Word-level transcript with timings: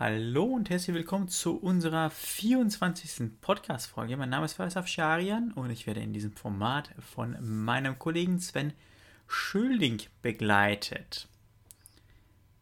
Hallo 0.00 0.44
und 0.44 0.70
herzlich 0.70 0.94
willkommen 0.94 1.26
zu 1.26 1.56
unserer 1.56 2.10
24. 2.10 3.40
Podcast-Folge. 3.40 4.16
Mein 4.16 4.30
Name 4.30 4.44
ist 4.44 4.52
Faisal 4.52 4.86
Scharian 4.86 5.50
und 5.50 5.70
ich 5.70 5.88
werde 5.88 5.98
in 5.98 6.12
diesem 6.12 6.30
Format 6.30 6.90
von 7.00 7.36
meinem 7.40 7.98
Kollegen 7.98 8.38
Sven 8.38 8.74
Schölding 9.26 10.00
begleitet. 10.22 11.26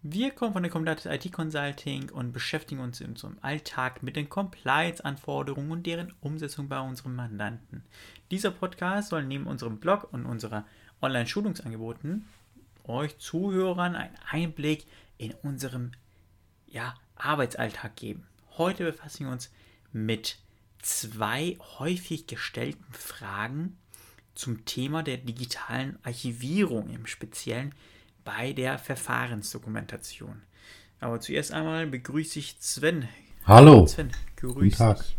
Wir 0.01 0.31
kommen 0.31 0.55
von 0.55 0.63
der 0.63 0.73
Comdatus 0.73 1.05
IT 1.05 1.31
Consulting 1.31 2.09
und 2.09 2.33
beschäftigen 2.33 2.81
uns 2.81 3.03
in 3.03 3.09
unserem 3.09 3.37
Alltag 3.43 4.03
mit 4.03 4.17
den 4.17 4.31
Compliance-Anforderungen 4.31 5.73
und 5.73 5.85
deren 5.85 6.15
Umsetzung 6.23 6.71
bei 6.71 6.81
unseren 6.81 7.15
Mandanten. 7.15 7.83
Dieser 8.31 8.51
Podcast 8.51 9.11
soll 9.11 9.27
neben 9.27 9.47
unserem 9.47 9.79
Blog 9.79 10.11
und 10.11 10.25
unserer 10.25 10.65
Online-Schulungsangeboten 11.03 12.25
euch 12.85 13.19
Zuhörern 13.19 13.95
einen 13.95 14.17
Einblick 14.31 14.87
in 15.19 15.35
unserem 15.43 15.93
ja, 16.67 16.95
Arbeitsalltag 17.17 17.97
geben. 17.97 18.27
Heute 18.57 18.85
befassen 18.85 19.27
wir 19.27 19.33
uns 19.33 19.51
mit 19.93 20.39
zwei 20.81 21.57
häufig 21.79 22.27
gestellten 22.27 22.93
Fragen 22.93 23.77
zum 24.35 24.65
Thema 24.65 25.03
der 25.03 25.17
digitalen 25.17 25.99
Archivierung 26.03 26.91
im 26.91 27.07
Speziellen 27.07 27.75
bei 28.25 28.53
der 28.53 28.79
Verfahrensdokumentation. 28.79 30.43
Aber 31.01 31.21
zuerst 31.21 31.53
einmal 31.53 31.87
begrüße 31.87 32.39
ich 32.39 32.57
Sven. 32.61 33.09
Hallo. 33.45 33.87
Sven, 33.87 34.11
grüß 34.37 34.55
Guten 34.55 34.71
Tag. 34.71 34.99
Dich. 34.99 35.17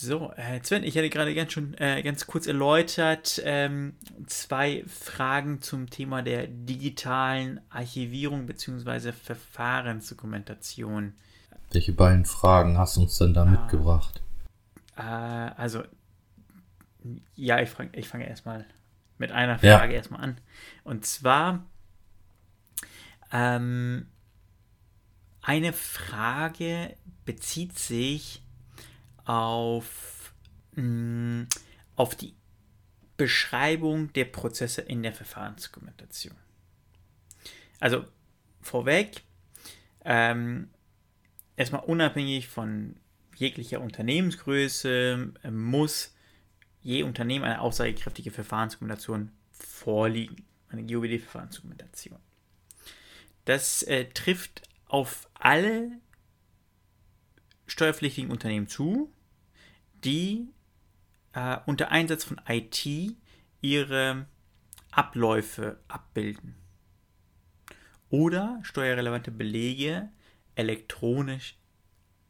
So, 0.00 0.32
äh, 0.36 0.60
Sven, 0.62 0.82
ich 0.82 0.96
hatte 0.96 1.10
gerade 1.10 1.34
ganz 1.34 1.52
schon 1.52 1.74
äh, 1.74 2.02
ganz 2.02 2.26
kurz 2.26 2.46
erläutert 2.46 3.42
ähm, 3.44 3.96
zwei 4.26 4.82
Fragen 4.86 5.60
zum 5.60 5.90
Thema 5.90 6.22
der 6.22 6.46
digitalen 6.46 7.60
Archivierung 7.68 8.46
bzw. 8.46 9.12
Verfahrensdokumentation. 9.12 11.12
Welche 11.70 11.92
beiden 11.92 12.24
Fragen 12.24 12.78
hast 12.78 12.96
du 12.96 13.02
uns 13.02 13.18
denn 13.18 13.34
da 13.34 13.42
ah, 13.42 13.44
mitgebracht? 13.44 14.22
Äh, 14.96 15.02
also, 15.02 15.82
ja, 17.34 17.60
ich, 17.60 17.68
fang, 17.68 17.90
ich 17.92 18.08
fange 18.08 18.26
erstmal 18.26 18.64
mit 19.18 19.32
einer 19.32 19.58
Frage 19.58 19.92
ja. 19.92 19.98
erstmal 19.98 20.22
an. 20.22 20.38
Und 20.82 21.04
zwar 21.04 21.62
ähm, 23.32 24.06
eine 25.42 25.74
Frage 25.74 26.96
bezieht 27.26 27.78
sich 27.78 28.42
auf, 29.30 30.34
mh, 30.74 30.82
mm, 30.82 31.48
auf 31.94 32.16
die 32.16 32.34
Beschreibung 33.16 34.12
der 34.14 34.24
Prozesse 34.24 34.80
in 34.80 35.04
der 35.04 35.12
Verfahrensdokumentation. 35.12 36.34
Also 37.78 38.04
vorweg, 38.60 39.22
ähm, 40.04 40.68
erstmal 41.56 41.84
unabhängig 41.84 42.48
von 42.48 42.96
jeglicher 43.36 43.80
Unternehmensgröße 43.80 45.32
äh, 45.44 45.50
muss 45.52 46.12
je 46.82 47.04
Unternehmen 47.04 47.44
eine 47.44 47.60
aussagekräftige 47.60 48.32
Verfahrensdokumentation 48.32 49.30
vorliegen, 49.52 50.44
eine 50.70 50.82
GOBD-Verfahrensdokumentation. 50.82 52.18
Das 53.44 53.84
äh, 53.84 54.06
trifft 54.06 54.62
auf 54.88 55.28
alle 55.34 55.92
steuerpflichtigen 57.68 58.30
Unternehmen 58.30 58.66
zu, 58.66 59.12
die 60.04 60.48
äh, 61.32 61.58
unter 61.66 61.90
Einsatz 61.90 62.24
von 62.24 62.40
IT 62.48 62.86
ihre 63.60 64.26
Abläufe 64.90 65.80
abbilden 65.88 66.56
oder 68.08 68.58
steuerrelevante 68.62 69.30
Belege 69.30 70.08
elektronisch 70.54 71.56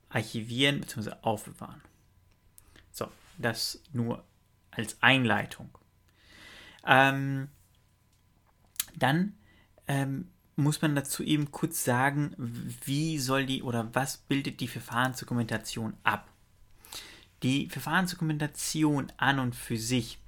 archivieren 0.08 0.80
bzw. 0.80 1.12
aufbewahren. 1.22 1.80
So, 2.90 3.08
das 3.38 3.82
nur 3.92 4.24
als 4.70 5.02
Einleitung. 5.02 5.70
Ähm, 6.86 7.48
dann 8.96 9.34
ähm, 9.86 10.30
muss 10.56 10.82
man 10.82 10.94
dazu 10.94 11.22
eben 11.22 11.50
kurz 11.50 11.84
sagen, 11.84 12.34
wie 12.84 13.18
soll 13.18 13.46
die 13.46 13.62
oder 13.62 13.94
was 13.94 14.18
bildet 14.18 14.60
die 14.60 14.68
Verfahrensdokumentation 14.68 15.96
ab? 16.02 16.30
Die 17.42 17.68
Verfahrensdokumentation 17.68 19.12
an 19.16 19.38
und 19.38 19.54
für 19.54 19.76
sich 19.76 20.18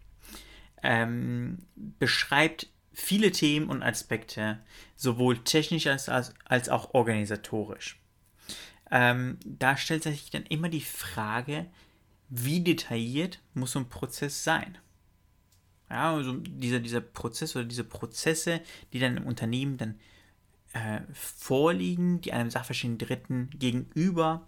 ähm, 0.82 1.58
beschreibt 1.98 2.68
viele 2.92 3.30
Themen 3.32 3.68
und 3.68 3.82
Aspekte, 3.82 4.58
sowohl 4.96 5.38
technisch 5.38 5.86
als, 5.86 6.08
als, 6.08 6.34
als 6.44 6.68
auch 6.68 6.94
organisatorisch. 6.94 7.98
Ähm, 8.90 9.38
da 9.44 9.76
stellt 9.76 10.02
sich 10.02 10.30
dann 10.30 10.44
immer 10.44 10.68
die 10.68 10.82
Frage, 10.82 11.66
wie 12.28 12.60
detailliert 12.60 13.40
muss 13.54 13.72
so 13.72 13.78
ein 13.78 13.88
Prozess 13.88 14.44
sein? 14.44 14.78
Ja, 15.88 16.14
also 16.14 16.32
dieser, 16.34 16.80
dieser 16.80 17.00
Prozess 17.00 17.54
oder 17.56 17.64
diese 17.64 17.84
Prozesse, 17.84 18.60
die 18.92 18.98
dann 18.98 19.18
im 19.18 19.26
Unternehmen 19.26 19.76
dann 19.76 19.98
äh, 20.72 21.00
vorliegen, 21.12 22.20
die 22.20 22.32
einem 22.32 22.50
sachverständigen 22.50 23.06
Dritten 23.06 23.50
gegenüber 23.58 24.46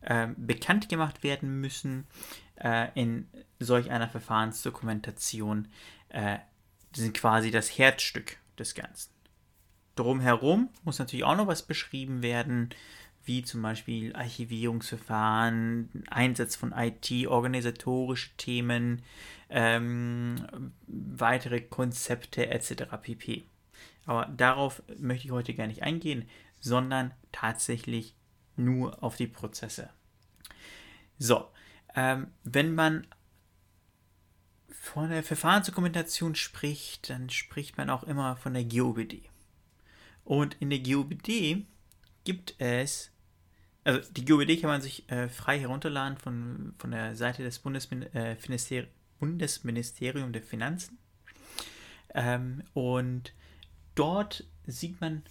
äh, 0.00 0.28
bekannt 0.36 0.88
gemacht 0.88 1.22
werden 1.22 1.60
müssen 1.60 2.06
äh, 2.56 2.88
in 2.94 3.28
solch 3.58 3.90
einer 3.90 4.08
Verfahrensdokumentation, 4.08 5.68
äh, 6.08 6.38
sind 6.94 7.14
quasi 7.14 7.50
das 7.50 7.78
Herzstück 7.78 8.36
des 8.58 8.74
Ganzen. 8.74 9.10
Drumherum 9.94 10.70
muss 10.84 10.98
natürlich 10.98 11.24
auch 11.24 11.36
noch 11.36 11.48
was 11.48 11.62
beschrieben 11.62 12.22
werden, 12.22 12.70
wie 13.24 13.42
zum 13.42 13.60
Beispiel 13.60 14.14
Archivierungsverfahren, 14.16 16.04
Einsatz 16.08 16.56
von 16.56 16.72
IT, 16.72 17.26
organisatorische 17.26 18.30
Themen, 18.38 19.02
ähm, 19.50 20.72
weitere 20.86 21.60
Konzepte 21.60 22.48
etc. 22.48 22.84
pp. 23.02 23.44
Aber 24.06 24.26
darauf 24.26 24.82
möchte 24.98 25.26
ich 25.26 25.32
heute 25.32 25.54
gar 25.54 25.66
nicht 25.66 25.82
eingehen, 25.82 26.28
sondern 26.60 27.12
tatsächlich 27.32 28.14
nur 28.56 29.02
auf 29.02 29.16
die 29.16 29.26
Prozesse. 29.26 29.90
So, 31.18 31.48
ähm, 31.94 32.28
wenn 32.44 32.74
man 32.74 33.06
von 34.70 35.10
der 35.10 35.22
Verfahrensdokumentation 35.22 36.34
spricht, 36.34 37.10
dann 37.10 37.30
spricht 37.30 37.76
man 37.76 37.90
auch 37.90 38.04
immer 38.04 38.36
von 38.36 38.54
der 38.54 38.64
GOBD. 38.64 39.28
Und 40.24 40.56
in 40.60 40.70
der 40.70 40.80
GOBD 40.80 41.66
gibt 42.24 42.54
es, 42.58 43.10
also 43.84 44.00
die 44.12 44.24
GOBD 44.24 44.60
kann 44.60 44.70
man 44.70 44.82
sich 44.82 45.10
äh, 45.10 45.28
frei 45.28 45.58
herunterladen 45.58 46.18
von, 46.18 46.74
von 46.78 46.90
der 46.90 47.16
Seite 47.16 47.42
des 47.42 47.58
Bundesmin 47.58 48.02
äh, 48.14 48.36
Bundesministeriums 49.18 50.32
der 50.32 50.42
Finanzen. 50.42 50.98
Ähm, 52.14 52.62
und 52.74 53.32
dort 53.98 54.44
sieht 54.66 55.00
man 55.00 55.22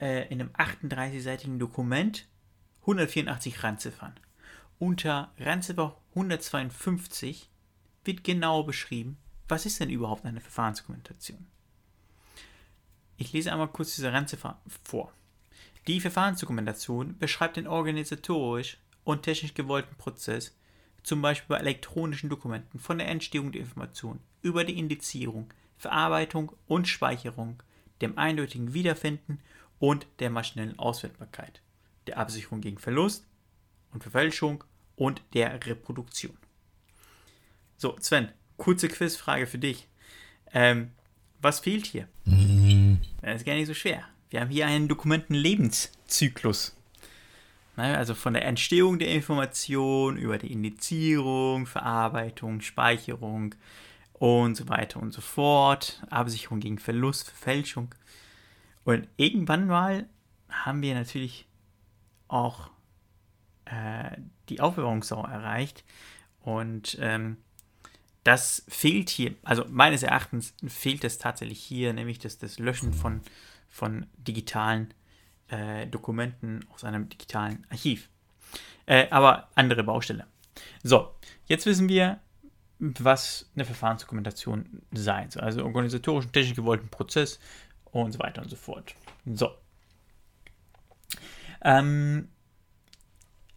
äh, 0.00 0.28
in 0.28 0.40
einem 0.40 0.50
38-seitigen 0.50 1.58
Dokument 1.58 2.26
184 2.82 3.62
Randziffern. 3.62 4.14
Unter 4.78 5.32
Randziffer 5.38 5.96
152 6.10 7.48
wird 8.04 8.24
genau 8.24 8.62
beschrieben, 8.62 9.16
was 9.48 9.66
ist 9.66 9.80
denn 9.80 9.90
überhaupt 9.90 10.24
eine 10.24 10.40
Verfahrensdokumentation. 10.40 11.46
Ich 13.16 13.32
lese 13.32 13.50
einmal 13.50 13.68
kurz 13.68 13.96
diese 13.96 14.12
Randziffer 14.12 14.60
vor. 14.84 15.12
Die 15.86 16.00
Verfahrensdokumentation 16.00 17.18
beschreibt 17.18 17.56
den 17.56 17.66
organisatorisch 17.66 18.78
und 19.04 19.22
technisch 19.22 19.54
gewollten 19.54 19.96
Prozess, 19.96 20.54
zum 21.02 21.22
Beispiel 21.22 21.56
bei 21.56 21.60
elektronischen 21.60 22.28
Dokumenten, 22.28 22.78
von 22.78 22.98
der 22.98 23.08
Entstehung 23.08 23.52
der 23.52 23.62
Information 23.62 24.20
über 24.42 24.64
die 24.64 24.78
Indizierung, 24.78 25.52
Verarbeitung 25.78 26.52
und 26.66 26.86
Speicherung 26.86 27.62
dem 28.00 28.18
eindeutigen 28.18 28.74
Wiederfinden 28.74 29.40
und 29.78 30.06
der 30.18 30.30
maschinellen 30.30 30.78
Auswertbarkeit, 30.78 31.60
der 32.06 32.18
Absicherung 32.18 32.60
gegen 32.60 32.78
Verlust 32.78 33.24
und 33.92 34.02
Verfälschung 34.02 34.64
und 34.96 35.22
der 35.34 35.64
Reproduktion. 35.66 36.36
So, 37.76 37.96
Sven, 38.00 38.28
kurze 38.56 38.88
Quizfrage 38.88 39.46
für 39.46 39.58
dich. 39.58 39.86
Ähm, 40.52 40.90
was 41.40 41.60
fehlt 41.60 41.86
hier? 41.86 42.08
Mhm. 42.24 43.00
Das 43.22 43.36
ist 43.36 43.46
gar 43.46 43.54
nicht 43.54 43.68
so 43.68 43.74
schwer. 43.74 44.04
Wir 44.30 44.40
haben 44.40 44.50
hier 44.50 44.66
einen 44.66 44.88
Dokumentenlebenszyklus. 44.88 46.74
Also 47.76 48.16
von 48.16 48.34
der 48.34 48.44
Entstehung 48.44 48.98
der 48.98 49.12
Information 49.12 50.16
über 50.16 50.36
die 50.36 50.52
Indizierung, 50.52 51.66
Verarbeitung, 51.66 52.60
Speicherung, 52.60 53.54
und 54.18 54.56
so 54.56 54.68
weiter 54.68 55.00
und 55.00 55.12
so 55.12 55.20
fort. 55.20 56.02
Absicherung 56.10 56.60
gegen 56.60 56.78
Verlust, 56.78 57.30
Fälschung. 57.30 57.94
Und 58.84 59.08
irgendwann 59.16 59.66
mal 59.66 60.06
haben 60.48 60.82
wir 60.82 60.94
natürlich 60.94 61.46
auch 62.26 62.70
äh, 63.66 64.16
die 64.48 64.60
Aufbewahrungsdauer 64.60 65.28
erreicht. 65.28 65.84
Und 66.40 66.98
ähm, 67.00 67.36
das 68.24 68.64
fehlt 68.68 69.08
hier, 69.08 69.34
also 69.42 69.64
meines 69.68 70.02
Erachtens 70.02 70.54
fehlt 70.66 71.04
es 71.04 71.18
tatsächlich 71.18 71.60
hier, 71.60 71.92
nämlich 71.92 72.18
das, 72.18 72.38
das 72.38 72.58
Löschen 72.58 72.92
von, 72.92 73.20
von 73.68 74.06
digitalen 74.16 74.92
äh, 75.48 75.86
Dokumenten 75.86 76.66
aus 76.74 76.84
einem 76.84 77.08
digitalen 77.08 77.66
Archiv. 77.70 78.08
Äh, 78.86 79.08
aber 79.10 79.48
andere 79.54 79.84
Baustelle. 79.84 80.26
So, 80.82 81.14
jetzt 81.46 81.66
wissen 81.66 81.88
wir, 81.88 82.20
was 82.78 83.50
eine 83.54 83.64
Verfahrensdokumentation 83.64 84.82
sein 84.92 85.30
soll. 85.30 85.42
Also 85.42 85.64
organisatorischen, 85.64 86.32
technisch 86.32 86.54
gewollten 86.54 86.88
Prozess 86.88 87.40
und 87.84 88.12
so 88.12 88.18
weiter 88.18 88.42
und 88.42 88.48
so 88.48 88.56
fort. 88.56 88.94
So. 89.26 89.50
Ähm, 91.62 92.28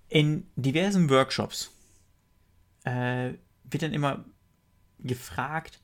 in 0.09 0.47
diversen 0.55 1.09
Workshops 1.09 1.71
äh, 2.83 3.33
wird 3.63 3.83
dann 3.83 3.93
immer 3.93 4.25
gefragt, 4.99 5.79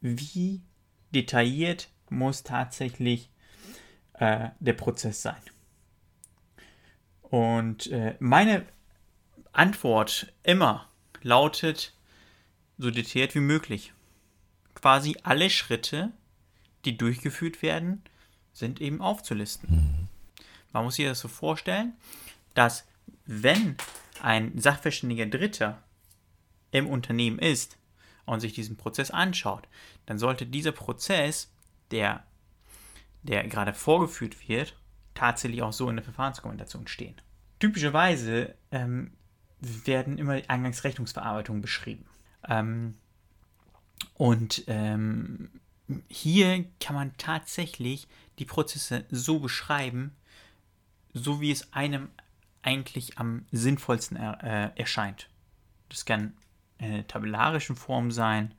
wie 0.00 0.62
detailliert 1.10 1.88
muss 2.08 2.42
tatsächlich 2.42 3.30
äh, 4.14 4.50
der 4.60 4.72
Prozess 4.74 5.22
sein. 5.22 5.40
Und 7.22 7.88
äh, 7.88 8.16
meine 8.20 8.64
Antwort 9.52 10.32
immer 10.42 10.88
lautet 11.22 11.97
so 12.78 12.90
detailliert 12.90 13.34
wie 13.34 13.40
möglich. 13.40 13.92
Quasi 14.74 15.16
alle 15.22 15.50
Schritte, 15.50 16.12
die 16.84 16.96
durchgeführt 16.96 17.62
werden, 17.62 18.02
sind 18.52 18.80
eben 18.80 19.00
aufzulisten. 19.00 19.68
Mhm. 19.70 20.08
Man 20.72 20.84
muss 20.84 20.96
sich 20.96 21.06
das 21.06 21.20
so 21.20 21.28
vorstellen, 21.28 21.94
dass 22.54 22.86
wenn 23.24 23.76
ein 24.22 24.58
sachverständiger 24.58 25.26
Dritter 25.26 25.82
im 26.70 26.86
Unternehmen 26.86 27.38
ist 27.38 27.76
und 28.26 28.40
sich 28.40 28.52
diesen 28.52 28.76
Prozess 28.76 29.10
anschaut, 29.10 29.66
dann 30.06 30.18
sollte 30.18 30.46
dieser 30.46 30.72
Prozess, 30.72 31.50
der, 31.90 32.24
der 33.22 33.46
gerade 33.48 33.74
vorgeführt 33.74 34.48
wird, 34.48 34.76
tatsächlich 35.14 35.62
auch 35.62 35.72
so 35.72 35.88
in 35.88 35.96
der 35.96 36.04
Verfahrensdokumentation 36.04 36.86
stehen. 36.86 37.16
Typischerweise 37.58 38.54
ähm, 38.70 39.12
werden 39.60 40.18
immer 40.18 40.40
Eingangsrechnungsverarbeitungen 40.46 41.62
beschrieben. 41.62 42.06
Ähm, 42.46 42.94
und 44.14 44.64
ähm, 44.66 45.50
hier 46.08 46.64
kann 46.80 46.94
man 46.94 47.16
tatsächlich 47.16 48.08
die 48.38 48.44
Prozesse 48.44 49.04
so 49.10 49.38
beschreiben, 49.38 50.14
so 51.14 51.40
wie 51.40 51.50
es 51.50 51.72
einem 51.72 52.08
eigentlich 52.62 53.18
am 53.18 53.46
sinnvollsten 53.50 54.16
er, 54.16 54.42
äh, 54.42 54.78
erscheint. 54.78 55.28
Das 55.88 56.04
kann 56.04 56.34
in 56.78 56.92
einer 56.92 57.06
tabellarischen 57.06 57.76
Form 57.76 58.10
sein, 58.10 58.54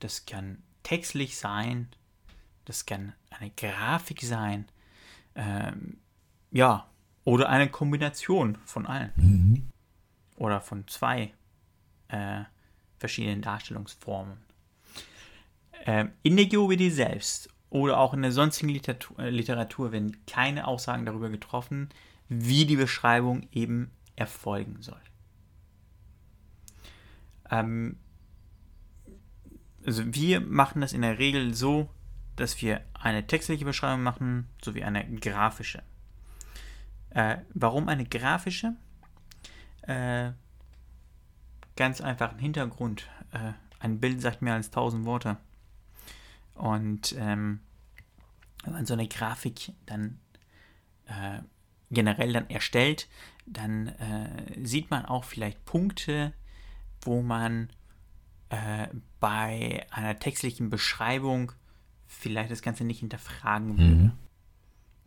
das 0.00 0.26
kann 0.26 0.62
textlich 0.82 1.38
sein, 1.38 1.88
das 2.64 2.86
kann 2.86 3.14
eine 3.30 3.50
Grafik 3.50 4.22
sein, 4.22 4.66
ähm, 5.34 5.98
ja, 6.50 6.88
oder 7.24 7.48
eine 7.48 7.68
Kombination 7.68 8.58
von 8.64 8.86
allen. 8.86 9.12
Mhm. 9.16 9.68
Oder 10.36 10.60
von 10.60 10.86
zwei 10.88 11.32
äh, 12.08 12.44
verschiedenen 12.98 13.42
Darstellungsformen. 13.42 14.38
Ähm, 15.86 16.12
in 16.22 16.36
der 16.36 16.46
GOBD 16.46 16.90
selbst 16.90 17.48
oder 17.70 17.98
auch 17.98 18.14
in 18.14 18.22
der 18.22 18.32
sonstigen 18.32 18.70
Literatur, 18.70 19.18
äh, 19.18 19.30
Literatur 19.30 19.92
werden 19.92 20.16
keine 20.26 20.66
Aussagen 20.66 21.06
darüber 21.06 21.28
getroffen, 21.28 21.88
wie 22.28 22.66
die 22.66 22.76
Beschreibung 22.76 23.46
eben 23.52 23.90
erfolgen 24.16 24.82
soll. 24.82 25.00
Ähm, 27.50 27.96
also 29.86 30.02
wir 30.06 30.40
machen 30.40 30.80
das 30.80 30.92
in 30.92 31.02
der 31.02 31.18
Regel 31.18 31.54
so, 31.54 31.88
dass 32.36 32.60
wir 32.60 32.82
eine 32.94 33.26
textliche 33.26 33.64
Beschreibung 33.64 34.02
machen, 34.02 34.48
sowie 34.62 34.84
eine 34.84 35.08
grafische. 35.16 35.82
Äh, 37.10 37.38
warum 37.54 37.88
eine 37.88 38.04
grafische? 38.04 38.76
Äh, 39.82 40.32
ganz 41.78 42.00
einfachen 42.00 42.38
Hintergrund. 42.38 43.08
Äh, 43.32 43.52
ein 43.78 44.00
Bild 44.00 44.20
sagt 44.20 44.42
mehr 44.42 44.54
als 44.54 44.66
1000 44.66 45.06
Worte. 45.06 45.38
Und 46.54 47.14
ähm, 47.16 47.60
wenn 48.64 48.72
man 48.72 48.86
so 48.86 48.94
eine 48.94 49.06
Grafik 49.06 49.72
dann 49.86 50.18
äh, 51.06 51.38
generell 51.90 52.32
dann 52.32 52.50
erstellt, 52.50 53.08
dann 53.46 53.88
äh, 53.88 54.66
sieht 54.66 54.90
man 54.90 55.06
auch 55.06 55.24
vielleicht 55.24 55.64
Punkte, 55.64 56.34
wo 57.02 57.22
man 57.22 57.70
äh, 58.50 58.88
bei 59.20 59.86
einer 59.90 60.18
textlichen 60.18 60.70
Beschreibung 60.70 61.52
vielleicht 62.06 62.50
das 62.50 62.62
Ganze 62.62 62.84
nicht 62.84 63.00
hinterfragen 63.00 63.78
würde. 63.78 63.94
Mhm. 63.94 64.12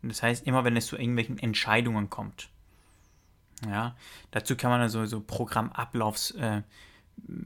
Das 0.08 0.22
heißt, 0.22 0.46
immer 0.46 0.64
wenn 0.64 0.76
es 0.76 0.86
zu 0.86 0.96
irgendwelchen 0.96 1.38
Entscheidungen 1.38 2.08
kommt. 2.08 2.48
Ja, 3.66 3.96
dazu 4.30 4.56
kann 4.56 4.70
man 4.70 4.80
also 4.80 5.06
so 5.06 5.20
Programmablaufspläne 5.20 6.64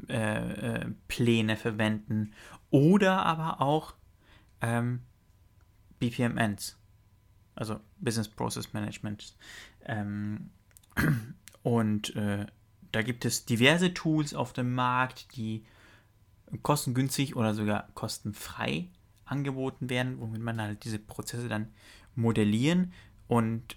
äh, 0.08 1.52
äh, 1.52 1.56
verwenden 1.56 2.32
oder 2.70 3.24
aber 3.24 3.60
auch 3.60 3.94
ähm, 4.62 5.00
BPMNs 5.98 6.76
also 7.56 7.80
Business 7.98 8.28
Process 8.28 8.72
Management. 8.72 9.34
Ähm, 9.84 10.50
und 11.62 12.14
äh, 12.14 12.46
da 12.92 13.02
gibt 13.02 13.24
es 13.24 13.44
diverse 13.46 13.92
Tools 13.92 14.34
auf 14.34 14.52
dem 14.52 14.74
Markt, 14.74 15.34
die 15.36 15.64
kostengünstig 16.62 17.34
oder 17.34 17.54
sogar 17.54 17.88
kostenfrei 17.94 18.88
angeboten 19.24 19.90
werden, 19.90 20.20
womit 20.20 20.40
man 20.40 20.60
halt 20.60 20.84
diese 20.84 21.00
Prozesse 21.00 21.48
dann 21.48 21.69
modellieren 22.14 22.92
und 23.26 23.76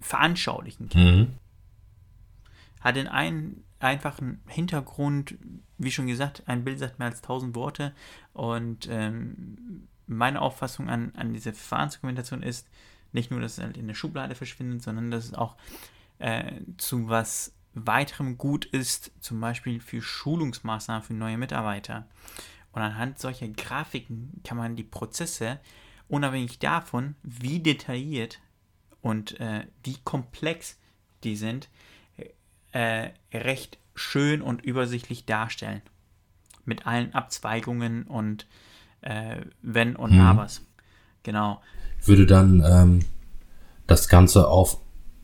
veranschaulichen 0.00 0.88
kann. 0.88 1.02
Mhm. 1.02 1.28
Hat 2.80 2.96
den 2.96 3.08
einen 3.08 3.64
einfachen 3.78 4.40
Hintergrund, 4.46 5.36
wie 5.78 5.90
schon 5.90 6.06
gesagt, 6.06 6.42
ein 6.46 6.64
Bild 6.64 6.78
sagt 6.78 6.98
mehr 6.98 7.08
als 7.08 7.22
1000 7.22 7.54
Worte 7.54 7.94
und 8.32 8.88
ähm, 8.90 9.88
meine 10.06 10.40
Auffassung 10.40 10.88
an, 10.88 11.12
an 11.16 11.32
diese 11.32 11.52
Verfahrensdokumentation 11.52 12.42
ist, 12.42 12.68
nicht 13.12 13.30
nur, 13.30 13.40
dass 13.40 13.58
es 13.58 13.64
halt 13.64 13.76
in 13.76 13.86
der 13.86 13.94
Schublade 13.94 14.34
verschwindet, 14.34 14.82
sondern 14.82 15.10
dass 15.10 15.24
es 15.24 15.34
auch 15.34 15.56
äh, 16.18 16.60
zu 16.76 17.08
was 17.08 17.54
weiterem 17.74 18.38
gut 18.38 18.64
ist, 18.64 19.12
zum 19.20 19.40
Beispiel 19.40 19.80
für 19.80 20.00
Schulungsmaßnahmen 20.00 21.02
für 21.02 21.14
neue 21.14 21.36
Mitarbeiter. 21.36 22.06
Und 22.72 22.82
anhand 22.82 23.18
solcher 23.18 23.48
Grafiken 23.48 24.40
kann 24.44 24.56
man 24.56 24.76
die 24.76 24.84
Prozesse, 24.84 25.60
unabhängig 26.08 26.58
davon, 26.58 27.16
wie 27.22 27.60
detailliert 27.60 28.40
und 29.02 29.38
äh, 29.40 29.66
wie 29.82 29.96
komplex 30.04 30.78
die 31.22 31.36
sind, 31.36 31.68
äh, 32.76 33.10
recht 33.32 33.78
schön 33.94 34.42
und 34.42 34.62
übersichtlich 34.62 35.24
darstellen. 35.24 35.82
Mit 36.64 36.86
allen 36.86 37.14
Abzweigungen 37.14 38.04
und 38.04 38.46
äh, 39.00 39.42
Wenn 39.62 39.96
und 39.96 40.12
mhm. 40.12 40.20
Abers. 40.20 40.62
Genau 41.22 41.60
würde 42.06 42.26
dann 42.26 42.62
ähm, 42.66 43.04
das 43.86 44.08
Ganze 44.08 44.48
auf 44.48 44.78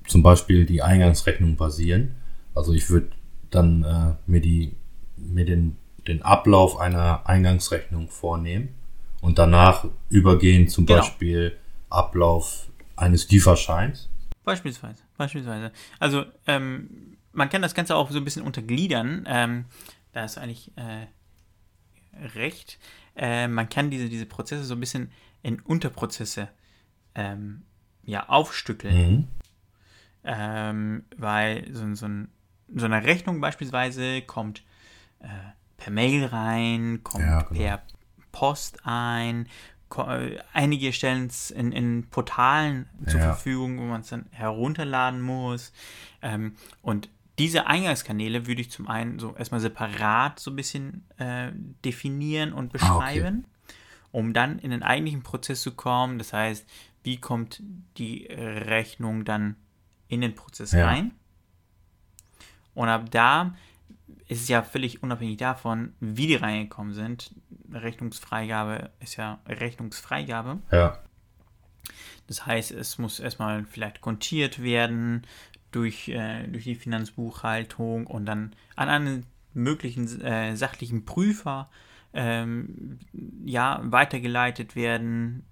zum 0.06 0.22
Beispiel 0.22 0.66
die 0.66 0.82
Eingangsrechnung 0.82 1.56
basieren. 1.56 2.16
Also 2.54 2.72
ich 2.72 2.90
würde 2.90 3.10
dann 3.50 3.82
äh, 3.84 4.30
mir 4.30 4.40
die 4.40 4.76
mir 5.16 5.44
den 5.44 5.76
den 6.08 6.22
Ablauf 6.22 6.80
einer 6.80 7.28
Eingangsrechnung 7.28 8.08
vornehmen 8.08 8.70
und 9.20 9.38
danach 9.38 9.86
übergehen 10.08 10.66
zum 10.66 10.84
genau. 10.84 10.98
Beispiel 10.98 11.56
Ablauf 11.90 12.66
eines 12.96 13.30
Lieferscheins. 13.30 14.08
Beispielsweise, 14.42 15.00
beispielsweise. 15.16 15.70
Also 16.00 16.24
ähm, 16.48 17.16
man 17.32 17.48
kann 17.48 17.62
das 17.62 17.74
Ganze 17.74 17.96
auch 17.96 18.10
so 18.10 18.18
ein 18.18 18.24
bisschen 18.24 18.42
untergliedern. 18.42 19.24
Ähm, 19.26 19.64
da 20.12 20.24
ist 20.24 20.38
eigentlich 20.38 20.72
äh, 20.76 21.06
recht. 22.34 22.78
Äh, 23.16 23.48
man 23.48 23.68
kann 23.68 23.90
diese, 23.90 24.08
diese 24.08 24.26
Prozesse 24.26 24.64
so 24.64 24.74
ein 24.74 24.80
bisschen 24.80 25.10
in 25.42 25.60
Unterprozesse 25.60 26.48
ähm, 27.14 27.62
ja, 28.04 28.28
aufstückeln. 28.28 29.16
Mhm. 29.16 29.28
Ähm, 30.24 31.04
weil 31.16 31.68
so, 31.72 31.94
so, 31.94 32.06
ein, 32.06 32.28
so, 32.74 32.84
eine 32.84 33.02
Rechnung 33.04 33.40
beispielsweise 33.40 34.22
kommt 34.22 34.62
äh, 35.18 35.28
per 35.76 35.92
Mail 35.92 36.26
rein, 36.26 37.00
kommt 37.02 37.24
ja, 37.24 37.42
genau. 37.42 37.60
per 37.60 37.82
Post 38.30 38.80
ein. 38.84 39.48
Äh, 39.96 40.38
einige 40.52 40.92
stellen 40.92 41.26
es 41.26 41.50
in, 41.50 41.72
in, 41.72 42.08
Portalen 42.08 42.88
zur 43.06 43.20
ja. 43.20 43.26
Verfügung, 43.26 43.78
wo 43.78 43.82
man 43.82 44.02
es 44.02 44.08
dann 44.08 44.26
herunterladen 44.30 45.20
muss. 45.20 45.72
Ähm, 46.22 46.54
und 46.82 47.08
diese 47.38 47.66
Eingangskanäle 47.66 48.46
würde 48.46 48.60
ich 48.60 48.70
zum 48.70 48.88
einen 48.88 49.18
so 49.18 49.34
erstmal 49.34 49.60
separat 49.60 50.38
so 50.38 50.50
ein 50.50 50.56
bisschen 50.56 51.04
äh, 51.16 51.50
definieren 51.84 52.52
und 52.52 52.72
beschreiben, 52.72 53.44
ah, 53.44 53.48
okay. 53.64 53.76
um 54.10 54.32
dann 54.32 54.58
in 54.58 54.70
den 54.70 54.82
eigentlichen 54.82 55.22
Prozess 55.22 55.62
zu 55.62 55.72
kommen. 55.72 56.18
Das 56.18 56.32
heißt, 56.32 56.68
wie 57.02 57.16
kommt 57.16 57.62
die 57.96 58.26
Rechnung 58.30 59.24
dann 59.24 59.56
in 60.12 60.20
den 60.20 60.34
Prozess 60.34 60.72
ja. 60.72 60.86
rein. 60.86 61.12
Und 62.74 62.88
ab 62.88 63.10
da 63.10 63.54
ist 64.28 64.42
es 64.42 64.48
ja 64.48 64.62
völlig 64.62 65.02
unabhängig 65.02 65.38
davon, 65.38 65.94
wie 66.00 66.26
die 66.26 66.36
reingekommen 66.36 66.92
sind. 66.92 67.34
Rechnungsfreigabe 67.72 68.90
ist 69.00 69.16
ja 69.16 69.40
Rechnungsfreigabe. 69.46 70.58
Ja. 70.70 70.98
Das 72.26 72.44
heißt, 72.44 72.72
es 72.72 72.98
muss 72.98 73.20
erstmal 73.20 73.64
vielleicht 73.64 74.02
kontiert 74.02 74.62
werden 74.62 75.26
durch, 75.72 76.08
äh, 76.08 76.46
durch 76.48 76.64
die 76.64 76.74
Finanzbuchhaltung 76.74 78.06
und 78.06 78.26
dann 78.26 78.54
an 78.76 78.88
einen 78.88 79.26
möglichen 79.54 80.20
äh, 80.20 80.56
sachlichen 80.56 81.04
Prüfer 81.04 81.68
ähm, 82.14 82.98
ja, 83.44 83.80
weitergeleitet 83.84 84.76
werden. 84.76 85.44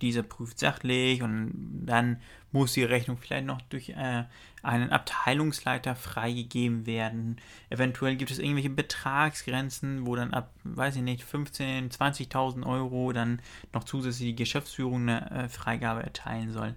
Dieser 0.00 0.22
prüft 0.22 0.58
sachlich 0.58 1.22
und 1.22 1.82
dann 1.84 2.20
muss 2.52 2.72
die 2.72 2.84
Rechnung 2.84 3.18
vielleicht 3.18 3.46
noch 3.46 3.60
durch 3.62 3.90
äh, 3.90 4.24
einen 4.62 4.90
Abteilungsleiter 4.90 5.94
freigegeben 5.94 6.86
werden. 6.86 7.36
Eventuell 7.68 8.16
gibt 8.16 8.30
es 8.30 8.38
irgendwelche 8.38 8.70
Betragsgrenzen, 8.70 10.06
wo 10.06 10.16
dann 10.16 10.32
ab, 10.32 10.52
weiß 10.64 10.96
ich 10.96 11.02
nicht, 11.02 11.24
15.000, 11.24 11.96
20.000 11.96 12.66
Euro 12.66 13.12
dann 13.12 13.42
noch 13.74 13.84
zusätzlich 13.84 14.30
die 14.30 14.36
Geschäftsführung 14.36 15.02
eine 15.02 15.30
äh, 15.30 15.48
Freigabe 15.48 16.02
erteilen 16.02 16.50
soll. 16.50 16.74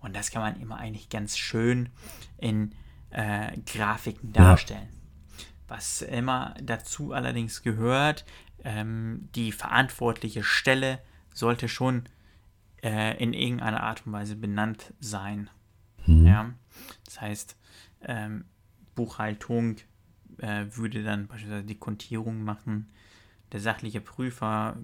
Und 0.00 0.16
das 0.16 0.30
kann 0.30 0.42
man 0.42 0.60
immer 0.60 0.78
eigentlich 0.78 1.08
ganz 1.08 1.36
schön 1.36 1.90
in 2.38 2.74
äh, 3.10 3.56
Grafiken 3.66 4.32
darstellen. 4.32 4.88
Ja. 4.90 5.44
Was 5.68 6.02
immer 6.02 6.54
dazu 6.62 7.12
allerdings 7.12 7.62
gehört, 7.62 8.24
ähm, 8.64 9.28
die 9.34 9.52
verantwortliche 9.52 10.42
Stelle 10.42 11.00
sollte 11.32 11.68
schon 11.68 12.08
äh, 12.82 13.16
in 13.22 13.32
irgendeiner 13.32 13.82
Art 13.82 14.06
und 14.06 14.12
Weise 14.12 14.36
benannt 14.36 14.92
sein. 15.00 15.48
Mhm. 16.06 16.26
Ja? 16.26 16.50
Das 17.04 17.20
heißt, 17.20 17.56
ähm, 18.02 18.44
Buchhaltung 18.94 19.76
äh, 20.38 20.66
würde 20.72 21.02
dann 21.02 21.26
beispielsweise 21.26 21.64
die 21.64 21.78
Kontierung 21.78 22.42
machen. 22.42 22.90
Der 23.52 23.60
sachliche 23.60 24.00
Prüfer 24.00 24.76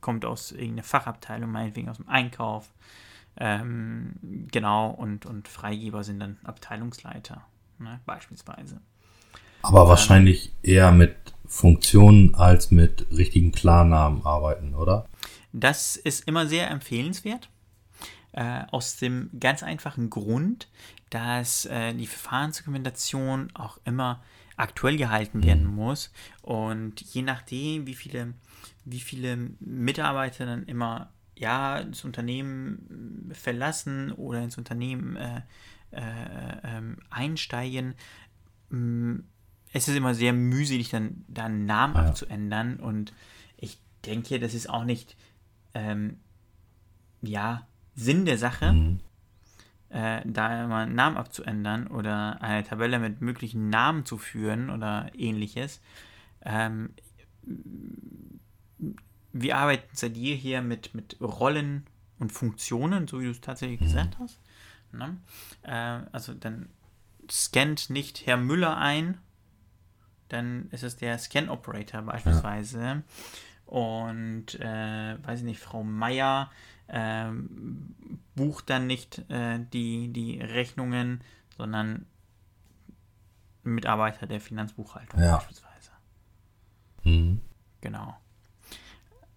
kommt 0.00 0.24
aus 0.24 0.52
irgendeiner 0.52 0.82
Fachabteilung, 0.82 1.50
meinetwegen 1.50 1.88
aus 1.88 1.98
dem 1.98 2.08
Einkauf. 2.08 2.72
Ähm, 3.36 4.14
genau, 4.50 4.90
und, 4.90 5.26
und 5.26 5.48
Freigeber 5.48 6.04
sind 6.04 6.20
dann 6.20 6.38
Abteilungsleiter, 6.44 7.42
ne, 7.78 8.00
beispielsweise. 8.06 8.80
Aber 9.62 9.88
wahrscheinlich 9.88 10.52
eher 10.62 10.90
mit 10.90 11.16
Funktionen 11.46 12.34
als 12.34 12.70
mit 12.70 13.06
richtigen 13.10 13.52
Klarnamen 13.52 14.24
arbeiten, 14.24 14.74
oder? 14.74 15.06
Das 15.52 15.96
ist 15.96 16.26
immer 16.26 16.46
sehr 16.46 16.70
empfehlenswert. 16.70 17.48
Äh, 18.32 18.62
aus 18.70 18.96
dem 18.96 19.28
ganz 19.40 19.64
einfachen 19.64 20.08
Grund, 20.08 20.68
dass 21.10 21.66
äh, 21.66 21.92
die 21.94 22.06
Verfahrensdokumentation 22.06 23.50
auch 23.54 23.78
immer 23.84 24.22
aktuell 24.56 24.96
gehalten 24.96 25.42
werden 25.42 25.66
mhm. 25.66 25.74
muss. 25.74 26.12
Und 26.42 27.00
je 27.00 27.22
nachdem, 27.22 27.86
wie 27.86 27.94
viele, 27.94 28.34
wie 28.84 29.00
viele 29.00 29.36
Mitarbeiter 29.58 30.46
dann 30.46 30.64
immer 30.64 31.10
ja, 31.40 31.82
das 31.82 32.04
Unternehmen 32.04 33.30
verlassen 33.32 34.12
oder 34.12 34.42
ins 34.42 34.58
Unternehmen 34.58 35.16
äh, 35.16 35.40
äh, 35.90 36.00
ähm, 36.64 36.98
einsteigen, 37.08 37.94
mm, 38.68 39.20
es 39.72 39.88
ist 39.88 39.96
immer 39.96 40.14
sehr 40.14 40.34
mühselig, 40.34 40.90
dann, 40.90 41.24
dann 41.28 41.52
einen 41.52 41.66
Namen 41.66 41.94
ja. 41.94 42.06
abzuändern. 42.06 42.76
Und 42.76 43.14
ich 43.56 43.80
denke, 44.04 44.38
das 44.38 44.52
ist 44.52 44.68
auch 44.68 44.84
nicht 44.84 45.16
ähm, 45.72 46.18
ja, 47.22 47.66
Sinn 47.94 48.26
der 48.26 48.36
Sache, 48.36 48.72
mhm. 48.72 49.00
äh, 49.88 50.20
da 50.26 50.64
immer 50.64 50.78
einen 50.78 50.94
Namen 50.94 51.16
abzuändern 51.16 51.86
oder 51.86 52.42
eine 52.42 52.64
Tabelle 52.64 52.98
mit 52.98 53.22
möglichen 53.22 53.70
Namen 53.70 54.04
zu 54.04 54.18
führen 54.18 54.68
oder 54.68 55.10
ähnliches. 55.16 55.80
Ähm, 56.42 56.90
wir 59.32 59.56
arbeiten 59.56 59.88
seit 59.94 60.16
jeher 60.16 60.62
mit, 60.62 60.94
mit 60.94 61.16
Rollen 61.20 61.86
und 62.18 62.32
Funktionen, 62.32 63.08
so 63.08 63.20
wie 63.20 63.24
du 63.24 63.30
es 63.30 63.40
tatsächlich 63.40 63.80
gesagt 63.80 64.18
hast. 64.18 64.38
Ne? 64.92 65.16
Äh, 65.62 66.00
also 66.12 66.34
dann 66.34 66.68
scannt 67.30 67.90
nicht 67.90 68.26
Herr 68.26 68.36
Müller 68.36 68.76
ein, 68.76 69.18
dann 70.28 70.68
ist 70.70 70.82
es 70.82 70.96
der 70.96 71.18
Scan-Operator 71.18 72.02
beispielsweise. 72.02 72.82
Ja. 72.82 73.02
Und 73.66 74.58
äh, 74.58 75.24
weiß 75.24 75.40
ich 75.40 75.44
nicht, 75.44 75.60
Frau 75.60 75.84
Meier 75.84 76.50
äh, 76.88 77.30
bucht 78.34 78.68
dann 78.68 78.86
nicht 78.86 79.18
äh, 79.30 79.60
die, 79.72 80.12
die 80.12 80.40
Rechnungen, 80.40 81.20
sondern 81.56 82.06
Mitarbeiter 83.62 84.26
der 84.26 84.40
Finanzbuchhaltung 84.40 85.20
ja. 85.20 85.36
beispielsweise. 85.36 85.90
Mhm. 87.04 87.40
Genau. 87.80 88.16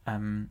Ähm, 0.06 0.50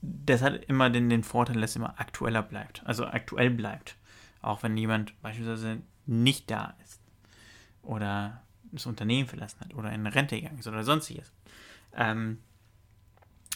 das 0.00 0.42
hat 0.42 0.64
immer 0.66 0.90
den, 0.90 1.08
den 1.08 1.24
Vorteil, 1.24 1.60
dass 1.60 1.70
es 1.70 1.76
immer 1.76 1.98
aktueller 1.98 2.42
bleibt. 2.42 2.82
Also 2.84 3.06
aktuell 3.06 3.50
bleibt. 3.50 3.96
Auch 4.42 4.62
wenn 4.62 4.76
jemand 4.76 5.20
beispielsweise 5.22 5.80
nicht 6.06 6.50
da 6.50 6.74
ist. 6.84 7.00
Oder 7.82 8.42
das 8.72 8.86
Unternehmen 8.86 9.28
verlassen 9.28 9.60
hat. 9.60 9.74
Oder 9.74 9.92
in 9.92 10.06
Rente 10.06 10.36
gegangen 10.36 10.58
ist. 10.58 10.66
Oder 10.66 10.84
sonstiges. 10.84 11.32
Ähm, 11.94 12.38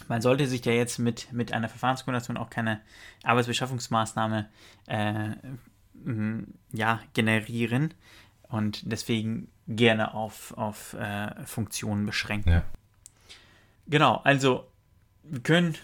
man 0.07 0.23
sollte 0.23 0.47
sich 0.47 0.64
ja 0.64 0.73
jetzt 0.73 0.99
mit, 0.99 1.33
mit 1.33 1.52
einer 1.52 1.68
Verfahrensdokumentation 1.68 2.37
auch 2.37 2.50
keine 2.50 2.80
Arbeitsbeschaffungsmaßnahme 3.25 4.49
äh, 4.87 5.30
ja, 6.73 7.00
generieren 7.12 7.95
und 8.42 8.90
deswegen 8.90 9.50
gerne 9.66 10.14
auf, 10.14 10.57
auf 10.57 10.95
äh, 10.95 11.45
Funktionen 11.45 12.07
beschränken. 12.07 12.50
Ja. 12.50 12.62
Genau, 13.87 14.16
also 14.25 14.71
wir 15.30 15.40
können 15.40 15.76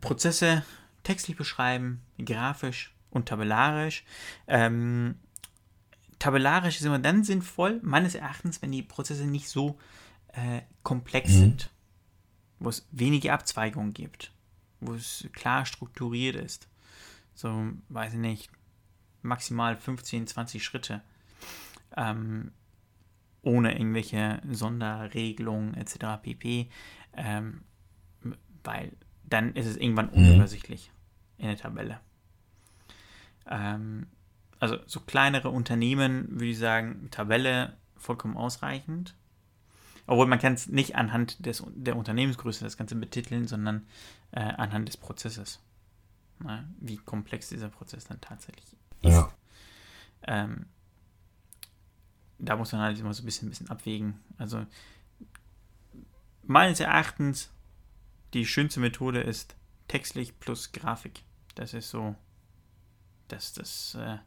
Prozesse 0.00 0.64
textlich 1.02 1.36
beschreiben, 1.36 2.02
grafisch 2.24 2.92
und 3.10 3.26
tabellarisch. 3.26 4.04
Ähm, 4.46 5.16
tabellarisch 6.18 6.76
ist 6.76 6.84
immer 6.84 6.98
dann 6.98 7.24
sinnvoll, 7.24 7.80
meines 7.82 8.14
Erachtens, 8.14 8.62
wenn 8.62 8.72
die 8.72 8.82
Prozesse 8.82 9.26
nicht 9.26 9.48
so 9.48 9.78
äh, 10.32 10.62
komplex 10.82 11.30
mhm. 11.30 11.38
sind 11.38 11.70
wo 12.58 12.68
es 12.68 12.86
wenige 12.90 13.32
Abzweigungen 13.32 13.92
gibt, 13.92 14.32
wo 14.80 14.94
es 14.94 15.28
klar 15.32 15.66
strukturiert 15.66 16.36
ist. 16.36 16.68
So, 17.34 17.72
weiß 17.88 18.14
ich 18.14 18.18
nicht, 18.18 18.50
maximal 19.22 19.76
15, 19.76 20.26
20 20.26 20.64
Schritte. 20.64 21.02
Ähm, 21.96 22.52
ohne 23.42 23.78
irgendwelche 23.78 24.40
Sonderregelungen 24.50 25.74
etc. 25.74 26.20
pp. 26.22 26.68
Ähm, 27.12 27.62
weil 28.66 28.92
dann 29.24 29.54
ist 29.54 29.66
es 29.66 29.76
irgendwann 29.76 30.10
mhm. 30.10 30.18
unübersichtlich 30.18 30.90
mhm. 31.38 31.42
in 31.42 31.48
der 31.48 31.56
Tabelle. 31.56 32.00
Ähm, 33.48 34.06
also 34.58 34.78
so 34.86 35.00
kleinere 35.00 35.50
Unternehmen 35.50 36.28
würde 36.30 36.46
ich 36.46 36.58
sagen, 36.58 37.08
Tabelle 37.10 37.76
vollkommen 37.96 38.36
ausreichend. 38.36 39.14
Obwohl 40.06 40.26
man 40.26 40.38
kann 40.38 40.54
es 40.54 40.68
nicht 40.68 40.94
anhand 40.94 41.44
des, 41.44 41.64
der 41.74 41.96
Unternehmensgröße 41.96 42.62
das 42.62 42.76
Ganze 42.76 42.94
betiteln, 42.94 43.48
sondern 43.48 43.86
äh, 44.30 44.40
anhand 44.40 44.88
des 44.88 44.96
Prozesses. 44.96 45.60
Na, 46.38 46.64
wie 46.78 46.96
komplex 46.96 47.48
dieser 47.48 47.70
Prozess 47.70 48.04
dann 48.04 48.20
tatsächlich 48.20 48.66
ist. 49.02 49.14
Ja. 49.14 49.30
Ähm, 50.22 50.66
da 52.38 52.56
muss 52.56 52.72
man 52.72 52.82
halt 52.82 52.98
immer 52.98 53.14
so 53.14 53.22
ein 53.22 53.24
bisschen, 53.24 53.48
ein 53.48 53.50
bisschen 53.50 53.70
abwägen. 53.70 54.20
Also 54.36 54.64
meines 56.42 56.78
Erachtens 56.80 57.50
die 58.34 58.46
schönste 58.46 58.80
Methode 58.80 59.20
ist 59.20 59.56
textlich 59.88 60.38
plus 60.40 60.72
Grafik. 60.72 61.22
Das 61.54 61.74
ist 61.74 61.90
so, 61.90 62.14
dass 63.28 63.52
das, 63.52 63.94
äh, 63.94 64.18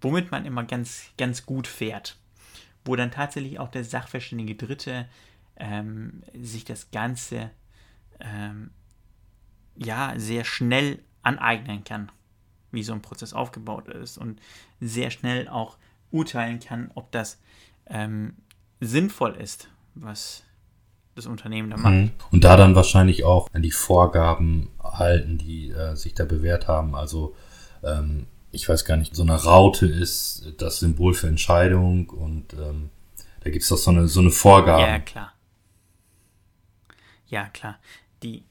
womit 0.00 0.30
man 0.30 0.44
immer 0.44 0.64
ganz, 0.64 1.10
ganz 1.16 1.46
gut 1.46 1.66
fährt 1.66 2.16
wo 2.84 2.96
dann 2.96 3.10
tatsächlich 3.10 3.58
auch 3.58 3.68
der 3.68 3.84
sachverständige 3.84 4.54
Dritte 4.54 5.08
ähm, 5.56 6.22
sich 6.34 6.64
das 6.64 6.90
Ganze 6.90 7.50
ähm, 8.20 8.70
ja 9.76 10.14
sehr 10.16 10.44
schnell 10.44 11.02
aneignen 11.22 11.84
kann, 11.84 12.10
wie 12.70 12.82
so 12.82 12.92
ein 12.92 13.02
Prozess 13.02 13.32
aufgebaut 13.32 13.88
ist 13.88 14.18
und 14.18 14.40
sehr 14.80 15.10
schnell 15.10 15.48
auch 15.48 15.76
urteilen 16.10 16.60
kann, 16.60 16.90
ob 16.94 17.12
das 17.12 17.40
ähm, 17.86 18.36
sinnvoll 18.80 19.36
ist, 19.36 19.68
was 19.94 20.44
das 21.20 21.30
Unternehmen 21.30 21.70
da 21.70 21.76
macht. 21.76 21.92
Mhm. 21.92 22.10
Und 22.30 22.44
da 22.44 22.56
dann 22.56 22.74
wahrscheinlich 22.74 23.24
auch 23.24 23.48
an 23.52 23.62
die 23.62 23.70
Vorgaben 23.70 24.70
halten, 24.82 25.38
die 25.38 25.70
äh, 25.70 25.94
sich 25.94 26.14
da 26.14 26.24
bewährt 26.24 26.68
haben. 26.68 26.94
Also 26.94 27.34
ähm, 27.82 28.26
ich 28.52 28.68
weiß 28.68 28.84
gar 28.84 28.96
nicht, 28.96 29.14
so 29.14 29.22
eine 29.22 29.36
Raute 29.36 29.86
ist 29.86 30.54
das 30.58 30.80
Symbol 30.80 31.14
für 31.14 31.28
Entscheidung 31.28 32.10
und 32.10 32.52
ähm, 32.54 32.90
da 33.42 33.50
gibt 33.50 33.62
es 33.62 33.68
doch 33.68 33.76
so 33.76 33.90
eine, 33.90 34.08
so 34.08 34.20
eine 34.20 34.30
Vorgabe. 34.30 34.82
Ja, 34.82 34.98
klar. 34.98 35.32
Ja, 37.26 37.44
klar. 37.46 37.78
Die, 38.22 38.44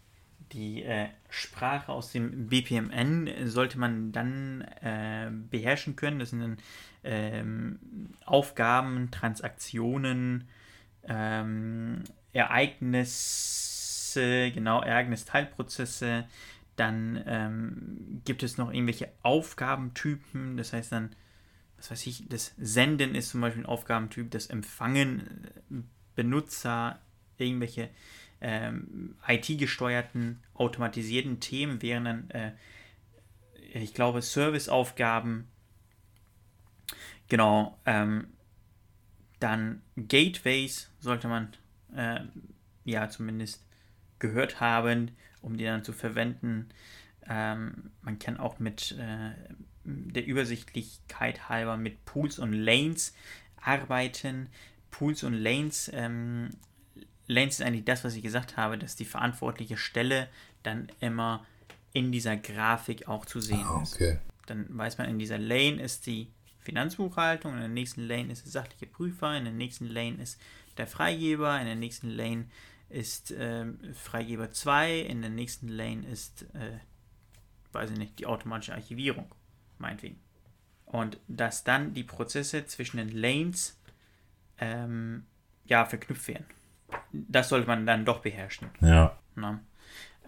die 0.53 0.83
äh, 0.83 1.07
Sprache 1.29 1.91
aus 1.91 2.11
dem 2.11 2.47
BPMN 2.47 3.29
sollte 3.45 3.77
man 3.77 4.11
dann 4.11 4.61
äh, 4.81 5.29
beherrschen 5.31 5.95
können. 5.95 6.19
Das 6.19 6.31
sind 6.31 6.39
dann 6.39 6.57
ähm, 7.03 7.79
Aufgaben, 8.25 9.11
Transaktionen, 9.11 10.47
ähm, 11.03 12.03
Ereignisse, 12.33 14.21
genau, 14.51 14.81
Ereignisteilprozesse, 14.81 16.27
Dann 16.75 17.23
ähm, 17.25 18.21
gibt 18.25 18.43
es 18.43 18.57
noch 18.57 18.71
irgendwelche 18.71 19.11
Aufgabentypen. 19.21 20.55
Das 20.57 20.73
heißt 20.73 20.91
dann, 20.91 21.15
was 21.77 21.91
weiß 21.91 22.07
ich, 22.07 22.27
das 22.29 22.53
Senden 22.57 23.15
ist 23.15 23.29
zum 23.29 23.41
Beispiel 23.41 23.63
ein 23.63 23.67
Aufgabentyp, 23.67 24.31
das 24.31 24.47
Empfangen, 24.47 25.47
äh, 25.71 25.81
Benutzer, 26.15 26.99
irgendwelche 27.37 27.89
ähm, 28.41 29.15
IT-gesteuerten, 29.27 30.41
automatisierten 30.53 31.39
Themen 31.39 31.81
wären 31.81 32.05
dann, 32.05 32.29
äh, 32.31 32.51
ich 33.73 33.93
glaube, 33.93 34.21
Serviceaufgaben. 34.21 35.47
Genau. 37.27 37.77
Ähm, 37.85 38.27
dann 39.39 39.81
Gateways 39.95 40.89
sollte 40.99 41.27
man 41.27 41.53
äh, 41.95 42.21
ja 42.85 43.09
zumindest 43.09 43.65
gehört 44.19 44.59
haben, 44.59 45.11
um 45.41 45.57
die 45.57 45.63
dann 45.63 45.83
zu 45.83 45.93
verwenden. 45.93 46.69
Ähm, 47.27 47.91
man 48.01 48.19
kann 48.19 48.37
auch 48.37 48.59
mit 48.59 48.95
äh, 48.99 49.31
der 49.83 50.25
Übersichtlichkeit 50.25 51.49
halber 51.49 51.77
mit 51.77 52.03
Pools 52.05 52.39
und 52.39 52.53
Lanes 52.53 53.13
arbeiten. 53.61 54.49
Pools 54.91 55.23
und 55.23 55.33
Lanes 55.33 55.89
ähm, 55.93 56.49
Lanes 57.27 57.59
ist 57.59 57.65
eigentlich 57.65 57.85
das, 57.85 58.03
was 58.03 58.15
ich 58.15 58.23
gesagt 58.23 58.57
habe, 58.57 58.77
dass 58.77 58.95
die 58.95 59.05
verantwortliche 59.05 59.77
Stelle 59.77 60.27
dann 60.63 60.91
immer 60.99 61.45
in 61.93 62.11
dieser 62.11 62.35
Grafik 62.37 63.07
auch 63.07 63.25
zu 63.25 63.39
sehen 63.39 63.63
Ah, 63.65 63.81
ist. 63.83 63.95
okay. 63.95 64.17
Dann 64.47 64.65
weiß 64.75 64.97
man, 64.97 65.07
in 65.07 65.19
dieser 65.19 65.37
Lane 65.37 65.79
ist 65.81 66.07
die 66.07 66.27
Finanzbuchhaltung, 66.69 67.53
in 67.53 67.59
der 67.61 67.67
nächsten 67.67 68.03
Lane 68.03 68.31
ist 68.31 68.45
der 68.45 68.51
sachliche 68.51 68.85
Prüfer, 68.85 69.35
in 69.35 69.43
der 69.43 69.53
nächsten 69.53 69.87
Lane 69.87 70.21
ist 70.21 70.39
der 70.77 70.85
Freigeber, 70.85 71.59
in 71.59 71.65
der 71.65 71.75
nächsten 71.75 72.09
Lane 72.09 72.45
ist 72.89 73.33
ähm, 73.35 73.79
Freigeber 73.95 74.51
2, 74.51 74.99
in 74.99 75.21
der 75.21 75.31
nächsten 75.31 75.67
Lane 75.67 76.05
ist, 76.07 76.43
äh, 76.53 76.77
weiß 77.71 77.89
ich 77.89 77.97
nicht, 77.97 78.19
die 78.19 78.27
automatische 78.27 78.75
Archivierung, 78.75 79.31
meinetwegen. 79.79 80.19
Und 80.85 81.19
dass 81.27 81.63
dann 81.63 81.95
die 81.95 82.03
Prozesse 82.03 82.67
zwischen 82.67 82.97
den 82.97 83.09
Lanes 83.09 83.79
ähm, 84.59 85.25
ja, 85.65 85.85
verknüpft 85.85 86.27
werden. 86.27 86.45
Das 87.11 87.49
sollte 87.49 87.65
man 87.65 87.87
dann 87.87 88.05
doch 88.05 88.19
beherrschen. 88.19 88.69
Ja. 88.81 89.17
Ne? 89.35 89.59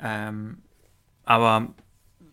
Ähm, 0.01 0.63
aber, 1.23 1.75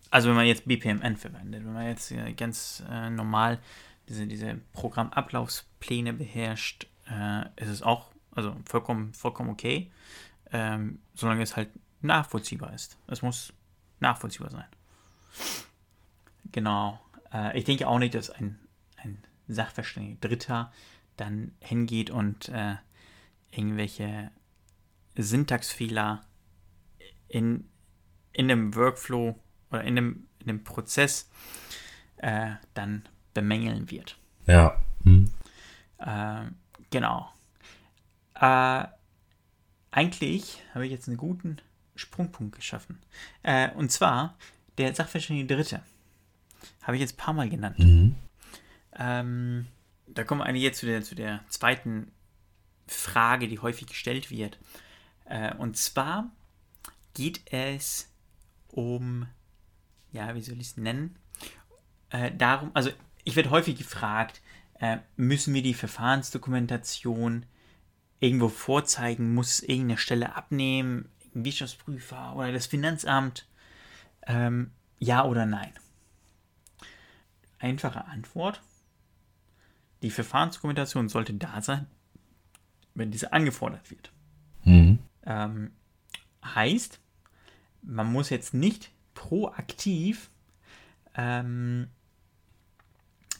also 0.09 0.29
wenn 0.29 0.35
man 0.35 0.47
jetzt 0.47 0.65
BPMN 0.65 1.15
verwendet, 1.15 1.63
wenn 1.63 1.73
man 1.73 1.85
jetzt 1.85 2.11
äh, 2.11 2.33
ganz 2.33 2.83
äh, 2.89 3.11
normal 3.11 3.59
diese, 4.09 4.27
diese 4.27 4.59
Programmablaufspläne 4.73 6.13
beherrscht, 6.13 6.87
äh, 7.07 7.45
ist 7.55 7.69
es 7.69 7.81
auch 7.81 8.11
also 8.31 8.55
vollkommen, 8.65 9.13
vollkommen 9.13 9.49
okay, 9.49 9.91
ähm, 10.51 10.99
solange 11.13 11.43
es 11.43 11.55
halt 11.55 11.69
nachvollziehbar 12.01 12.73
ist. 12.73 12.97
Es 13.07 13.21
muss 13.21 13.53
nachvollziehbar 13.99 14.49
sein. 14.49 14.65
Genau. 16.51 16.99
Äh, 17.33 17.57
ich 17.57 17.65
denke 17.65 17.87
auch 17.87 17.99
nicht, 17.99 18.15
dass 18.15 18.29
ein, 18.29 18.59
ein 18.97 19.23
Sachverständiger 19.47 20.27
Dritter 20.27 20.71
dann 21.17 21.51
hingeht 21.59 22.09
und 22.09 22.49
äh, 22.49 22.75
irgendwelche 23.51 24.31
Syntaxfehler 25.15 26.25
in, 27.27 27.69
in 28.31 28.49
einem 28.49 28.75
Workflow 28.75 29.37
oder 29.69 29.83
in 29.83 29.97
einem, 29.97 30.27
in 30.39 30.49
einem 30.49 30.63
Prozess 30.63 31.29
äh, 32.17 32.51
dann 32.73 33.07
bemängeln 33.33 33.89
wird. 33.91 34.17
Ja. 34.45 34.79
Hm. 35.03 35.31
Äh, 35.99 36.45
genau. 36.89 37.31
Äh, 38.35 38.85
eigentlich 39.91 40.61
habe 40.73 40.85
ich 40.85 40.91
jetzt 40.91 41.07
einen 41.07 41.17
guten 41.17 41.57
Sprungpunkt 41.95 42.55
geschaffen. 42.55 42.99
Äh, 43.43 43.71
und 43.71 43.91
zwar 43.91 44.35
der 44.77 44.95
Sachverständige 44.95 45.55
Dritte. 45.55 45.81
Habe 46.83 46.95
ich 46.95 47.01
jetzt 47.01 47.13
ein 47.13 47.17
paar 47.17 47.33
Mal 47.33 47.49
genannt. 47.49 47.79
Mhm. 47.79 48.15
Ähm, 48.97 49.67
da 50.07 50.23
kommen 50.23 50.41
wir 50.41 50.45
eigentlich 50.45 50.63
jetzt 50.63 50.79
zu 50.79 50.85
der, 50.85 51.03
zu 51.03 51.15
der 51.15 51.41
zweiten 51.49 52.11
Frage, 52.87 53.47
die 53.47 53.59
häufig 53.59 53.87
gestellt 53.87 54.31
wird. 54.31 54.57
Äh, 55.25 55.53
und 55.55 55.77
zwar 55.77 56.31
geht 57.13 57.41
es 57.51 58.09
um, 58.69 59.27
ja, 60.11 60.33
wie 60.35 60.41
soll 60.41 60.59
ich 60.59 60.67
es 60.67 60.77
nennen? 60.77 61.15
Äh, 62.09 62.31
darum, 62.35 62.71
also 62.73 62.91
ich 63.29 63.35
werde 63.35 63.51
häufig 63.51 63.77
gefragt, 63.77 64.41
äh, 64.79 64.97
müssen 65.15 65.53
wir 65.53 65.61
die 65.61 65.73
Verfahrensdokumentation 65.73 67.45
irgendwo 68.19 68.49
vorzeigen? 68.49 69.33
Muss 69.33 69.53
es 69.53 69.63
irgendeine 69.63 69.97
Stelle 69.97 70.35
abnehmen? 70.35 71.09
Ein 71.35 71.45
Wirtschaftsprüfer 71.45 72.35
oder 72.35 72.51
das 72.51 72.65
Finanzamt? 72.65 73.47
Ähm, 74.25 74.71
ja 74.97 75.25
oder 75.25 75.45
nein? 75.45 75.71
Einfache 77.59 78.05
Antwort. 78.05 78.61
Die 80.01 80.11
Verfahrensdokumentation 80.11 81.09
sollte 81.09 81.33
da 81.33 81.61
sein, 81.61 81.85
wenn 82.95 83.11
diese 83.11 83.33
angefordert 83.33 83.91
wird. 83.91 84.11
Mhm. 84.63 84.99
Ähm, 85.25 85.71
heißt, 86.43 86.99
man 87.81 88.11
muss 88.11 88.29
jetzt 88.29 88.53
nicht 88.53 88.91
proaktiv 89.13 90.29
ähm, 91.15 91.89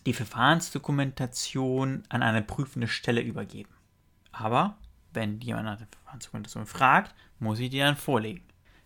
die 0.05 0.13
Verfahrensdokumentation 0.13 2.03
an 2.09 2.23
eine 2.23 2.41
prüfende 2.41 2.87
Stelle 2.87 3.21
übergeben. 3.21 3.73
Aber 4.31 4.77
wenn 5.13 5.39
jemand 5.41 5.65
nach 5.65 5.77
der 5.77 5.87
Verfahrensdokumentation 5.87 6.65
fragt, 6.65 7.15
muss 7.39 7.59
ich 7.59 7.69
die 7.69 7.79
dann 7.79 7.95
vorlegen. 7.95 8.43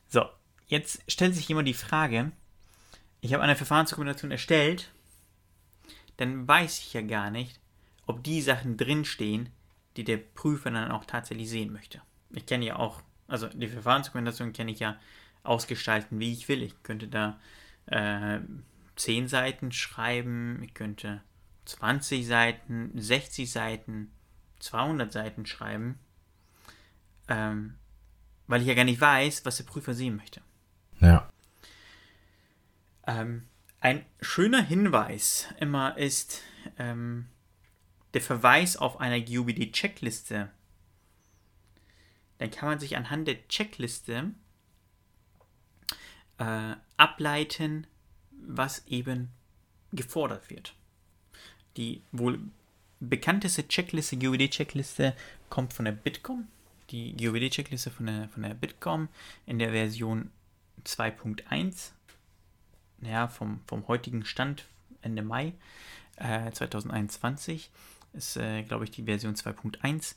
So, 0.07 0.25
jetzt 0.67 1.03
stellt 1.11 1.35
sich 1.35 1.47
jemand 1.47 1.67
die 1.67 1.73
Frage, 1.73 2.31
ich 3.21 3.33
habe 3.33 3.43
eine 3.43 3.55
Verfahrensdokumentation 3.55 4.31
erstellt, 4.31 4.91
dann 6.17 6.47
weiß 6.47 6.79
ich 6.79 6.93
ja 6.93 7.01
gar 7.01 7.31
nicht, 7.31 7.59
ob 8.05 8.23
die 8.23 8.41
Sachen 8.41 8.77
drinstehen, 8.77 9.49
die 9.97 10.03
der 10.03 10.17
Prüfer 10.17 10.71
dann 10.71 10.91
auch 10.91 11.05
tatsächlich 11.05 11.49
sehen 11.49 11.71
möchte. 11.71 12.01
Ich 12.31 12.45
kenne 12.45 12.65
ja 12.65 12.75
auch, 12.77 13.01
also 13.27 13.47
die 13.47 13.67
Verfahrensdokumentation 13.67 14.53
kann 14.53 14.67
ich 14.67 14.79
ja 14.79 14.97
ausgestalten, 15.43 16.19
wie 16.19 16.33
ich 16.33 16.47
will. 16.47 16.63
Ich 16.63 16.81
könnte 16.83 17.07
da 17.07 17.39
äh, 17.85 18.39
10 19.03 19.27
Seiten 19.27 19.73
schreiben, 19.73 20.63
ich 20.63 20.73
könnte 20.73 21.21
20 21.65 22.25
Seiten, 22.25 22.89
60 22.95 23.51
Seiten, 23.51 24.13
200 24.59 25.11
Seiten 25.11 25.45
schreiben, 25.45 25.99
ähm, 27.27 27.75
weil 28.47 28.61
ich 28.61 28.67
ja 28.67 28.75
gar 28.75 28.85
nicht 28.85 29.01
weiß, 29.01 29.43
was 29.43 29.57
der 29.57 29.65
Prüfer 29.65 29.93
sehen 29.93 30.15
möchte. 30.15 30.41
Ja. 31.01 31.29
Ähm, 33.05 33.45
ein 33.81 34.05
schöner 34.21 34.61
Hinweis 34.61 35.49
immer 35.59 35.97
ist 35.97 36.41
ähm, 36.79 37.27
der 38.13 38.21
Verweis 38.21 38.77
auf 38.77 39.01
eine 39.01 39.21
GUBD-Checkliste. 39.21 40.49
Dann 42.37 42.51
kann 42.51 42.69
man 42.69 42.79
sich 42.79 42.95
anhand 42.95 43.27
der 43.27 43.45
Checkliste 43.49 44.31
äh, 46.37 46.75
ableiten, 46.95 47.85
was 48.47 48.85
eben 48.87 49.29
gefordert 49.91 50.49
wird. 50.49 50.73
Die 51.77 52.01
wohl 52.11 52.39
bekannteste 52.99 53.67
Checkliste, 53.67 54.17
GUBD-Checkliste, 54.17 55.15
kommt 55.49 55.73
von 55.73 55.85
der 55.85 55.91
Bitkom. 55.91 56.47
Die 56.89 57.15
GUBD-Checkliste 57.15 57.91
von 57.91 58.05
der, 58.05 58.29
von 58.29 58.43
der 58.43 58.53
Bitkom 58.53 59.09
in 59.45 59.59
der 59.59 59.71
Version 59.71 60.31
2.1 60.85 61.91
ja, 63.01 63.27
vom, 63.27 63.59
vom 63.67 63.87
heutigen 63.87 64.25
Stand 64.25 64.65
Ende 65.01 65.21
Mai 65.21 65.53
äh, 66.17 66.51
2021 66.51 67.69
ist, 68.13 68.37
äh, 68.37 68.63
glaube 68.63 68.85
ich, 68.85 68.91
die 68.91 69.03
Version 69.03 69.35
2.1 69.35 70.15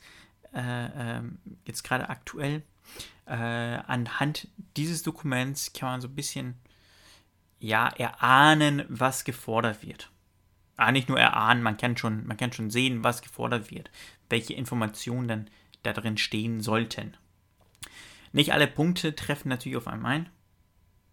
äh, 0.54 1.16
ähm, 1.18 1.38
jetzt 1.64 1.82
gerade 1.82 2.08
aktuell. 2.08 2.62
Äh, 3.26 3.32
anhand 3.34 4.48
dieses 4.76 5.02
Dokuments 5.02 5.72
kann 5.72 5.90
man 5.90 6.00
so 6.00 6.08
ein 6.08 6.14
bisschen 6.14 6.54
ja, 7.59 7.88
erahnen, 7.88 8.85
was 8.88 9.25
gefordert 9.25 9.83
wird. 9.83 10.11
Ah, 10.77 10.92
nicht 10.92 11.09
nur 11.09 11.19
erahnen, 11.19 11.62
man 11.62 11.79
kann, 11.79 11.97
schon, 11.97 12.27
man 12.27 12.37
kann 12.37 12.53
schon 12.53 12.71
sehen, 12.71 13.03
was 13.03 13.23
gefordert 13.23 13.71
wird, 13.71 13.90
welche 14.29 14.55
Informationen 14.55 15.27
dann 15.27 15.51
da 15.83 15.92
drin 15.92 16.19
stehen 16.19 16.61
sollten. 16.61 17.16
Nicht 18.33 18.53
alle 18.53 18.66
Punkte 18.66 19.16
treffen 19.16 19.49
natürlich 19.49 19.79
auf 19.79 19.87
einmal 19.87 20.16
ein. 20.16 20.29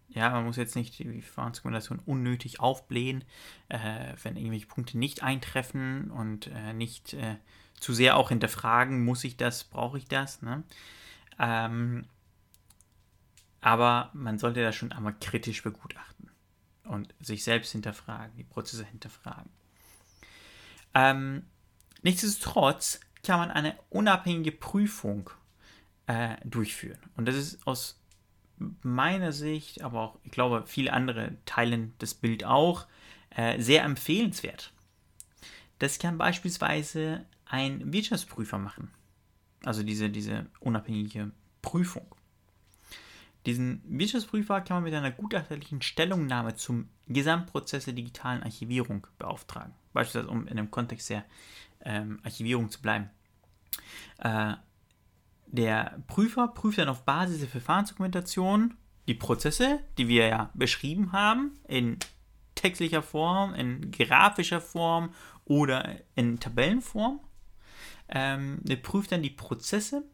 Ja, 0.08 0.30
man 0.30 0.44
muss 0.44 0.56
jetzt 0.56 0.76
nicht 0.76 0.98
die 0.98 1.22
Verfahrensdokumentation 1.22 1.98
unnötig 2.04 2.60
aufblähen, 2.60 3.24
äh, 3.68 4.12
wenn 4.22 4.36
irgendwelche 4.36 4.66
Punkte 4.66 4.98
nicht 4.98 5.22
eintreffen 5.22 6.10
und 6.10 6.48
äh, 6.48 6.74
nicht 6.74 7.14
äh, 7.14 7.36
zu 7.80 7.94
sehr 7.94 8.16
auch 8.16 8.28
hinterfragen, 8.28 9.04
muss 9.04 9.24
ich 9.24 9.36
das, 9.36 9.64
brauche 9.64 9.98
ich 9.98 10.06
das. 10.06 10.42
Ne? 10.42 10.62
Ähm, 11.38 12.04
aber 13.60 14.10
man 14.12 14.38
sollte 14.38 14.62
das 14.62 14.76
schon 14.76 14.92
einmal 14.92 15.16
kritisch 15.18 15.62
begutachten 15.62 16.33
und 16.84 17.14
sich 17.20 17.44
selbst 17.44 17.72
hinterfragen, 17.72 18.36
die 18.36 18.44
Prozesse 18.44 18.84
hinterfragen. 18.84 19.50
Ähm, 20.94 21.44
nichtsdestotrotz 22.02 23.00
kann 23.22 23.40
man 23.40 23.50
eine 23.50 23.76
unabhängige 23.90 24.52
Prüfung 24.52 25.30
äh, 26.06 26.36
durchführen. 26.44 26.98
Und 27.16 27.26
das 27.26 27.36
ist 27.36 27.66
aus 27.66 28.00
meiner 28.82 29.32
Sicht, 29.32 29.82
aber 29.82 30.00
auch, 30.00 30.18
ich 30.22 30.30
glaube, 30.30 30.64
viele 30.66 30.92
andere 30.92 31.36
teilen 31.44 31.94
das 31.98 32.14
Bild 32.14 32.44
auch, 32.44 32.86
äh, 33.30 33.60
sehr 33.60 33.82
empfehlenswert. 33.82 34.72
Das 35.78 35.98
kann 35.98 36.18
beispielsweise 36.18 37.24
ein 37.46 37.92
Wirtschaftsprüfer 37.92 38.58
machen. 38.58 38.90
Also 39.64 39.82
diese, 39.82 40.10
diese 40.10 40.46
unabhängige 40.60 41.32
Prüfung. 41.62 42.06
Diesen 43.46 43.82
Wirtschaftsprüfer 43.86 44.62
kann 44.62 44.76
man 44.76 44.84
mit 44.84 44.94
einer 44.94 45.10
gutachterlichen 45.10 45.82
Stellungnahme 45.82 46.54
zum 46.54 46.88
Gesamtprozess 47.08 47.84
der 47.84 47.94
digitalen 47.94 48.42
Archivierung 48.42 49.06
beauftragen. 49.18 49.74
Beispielsweise, 49.92 50.28
um 50.28 50.46
in 50.46 50.56
dem 50.56 50.70
Kontext 50.70 51.10
der 51.10 51.24
ähm, 51.84 52.20
Archivierung 52.22 52.70
zu 52.70 52.80
bleiben. 52.80 53.10
Äh, 54.18 54.54
der 55.46 55.98
Prüfer 56.06 56.48
prüft 56.48 56.78
dann 56.78 56.88
auf 56.88 57.04
Basis 57.04 57.40
der 57.40 57.48
Verfahrensdokumentation 57.48 58.74
die 59.06 59.14
Prozesse, 59.14 59.80
die 59.98 60.08
wir 60.08 60.26
ja 60.26 60.50
beschrieben 60.54 61.12
haben, 61.12 61.58
in 61.68 61.98
textlicher 62.54 63.02
Form, 63.02 63.54
in 63.54 63.90
grafischer 63.90 64.60
Form 64.60 65.12
oder 65.44 65.96
in 66.14 66.40
Tabellenform. 66.40 67.20
Ähm, 68.08 68.58
der 68.62 68.76
prüft 68.76 69.12
dann 69.12 69.22
die 69.22 69.30
Prozesse 69.30 70.04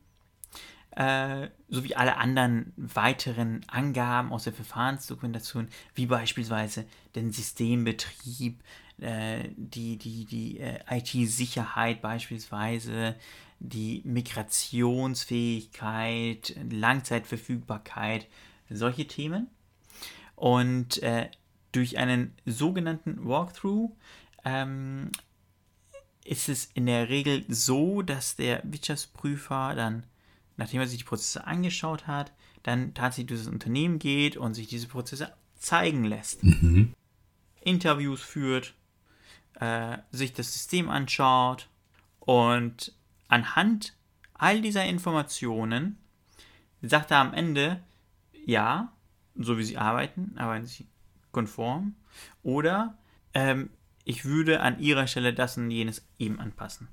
äh, 0.97 1.49
sowie 1.69 1.95
alle 1.95 2.17
anderen 2.17 2.73
weiteren 2.77 3.65
Angaben 3.69 4.33
aus 4.33 4.45
der 4.45 4.53
Verfahrensdokumentation, 4.53 5.69
wie 5.95 6.07
beispielsweise 6.07 6.85
den 7.15 7.33
Systembetrieb, 7.33 8.61
äh, 9.01 9.49
die, 9.57 9.97
die, 9.97 10.25
die 10.25 10.59
äh, 10.59 10.81
IT-Sicherheit 10.91 12.03
beispielsweise, 12.03 13.15
die 13.61 14.03
Migrationsfähigkeit, 14.05 16.57
Langzeitverfügbarkeit, 16.71 18.27
solche 18.69 19.07
Themen. 19.07 19.47
Und 20.35 21.03
äh, 21.03 21.31
durch 21.73 21.99
einen 21.99 22.35
sogenannten 22.47 23.27
Walkthrough 23.27 23.91
ähm, 24.45 25.11
ist 26.25 26.49
es 26.49 26.71
in 26.75 26.87
der 26.87 27.09
Regel 27.09 27.45
so, 27.49 28.03
dass 28.03 28.37
der 28.37 28.61
Wirtschaftsprüfer 28.65 29.75
dann, 29.75 30.05
nachdem 30.61 30.81
er 30.83 30.87
sich 30.87 30.99
die 30.99 31.05
Prozesse 31.05 31.47
angeschaut 31.47 32.07
hat, 32.07 32.33
dann 32.63 32.93
tatsächlich 32.93 33.29
durch 33.29 33.41
das 33.41 33.53
Unternehmen 33.53 33.99
geht 33.99 34.37
und 34.37 34.53
sich 34.53 34.69
diese 34.69 34.89
Prozesse 34.89 35.33
zeigen 35.57 36.05
lässt. 36.05 36.45
Mhm. 36.45 36.93
Interviews 37.63 38.21
führt, 38.21 38.75
äh, 39.55 39.97
sich 40.11 40.35
das 40.35 40.53
System 40.53 40.91
anschaut 40.91 41.71
und 42.19 42.95
anhand 43.29 43.95
all 44.35 44.61
dieser 44.61 44.85
Informationen 44.85 45.97
sagt 46.83 47.11
er 47.11 47.19
am 47.19 47.33
Ende, 47.33 47.83
ja, 48.45 48.93
so 49.35 49.57
wie 49.57 49.65
sie 49.65 49.79
arbeiten, 49.79 50.37
arbeiten 50.37 50.67
sie 50.67 50.87
konform. 51.33 51.95
Oder 52.43 52.99
ähm, 53.33 53.71
ich 54.05 54.27
würde 54.27 54.61
an 54.61 54.79
ihrer 54.79 55.07
Stelle 55.07 55.33
das 55.33 55.57
und 55.57 55.71
jenes 55.71 56.07
eben 56.19 56.39
anpassen. 56.39 56.89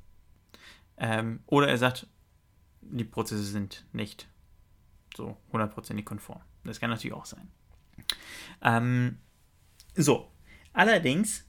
Ähm, 0.97 1.41
oder 1.47 1.67
er 1.67 1.77
sagt, 1.77 2.08
die 2.89 3.04
Prozesse 3.04 3.43
sind 3.43 3.86
nicht 3.91 4.28
so 5.15 5.38
hundertprozentig 5.52 6.06
konform. 6.06 6.41
Das 6.63 6.80
kann 6.80 6.89
natürlich 6.89 7.15
auch 7.15 7.26
sein. 7.26 7.50
Ähm, 8.62 9.17
so, 9.95 10.32
allerdings 10.73 11.45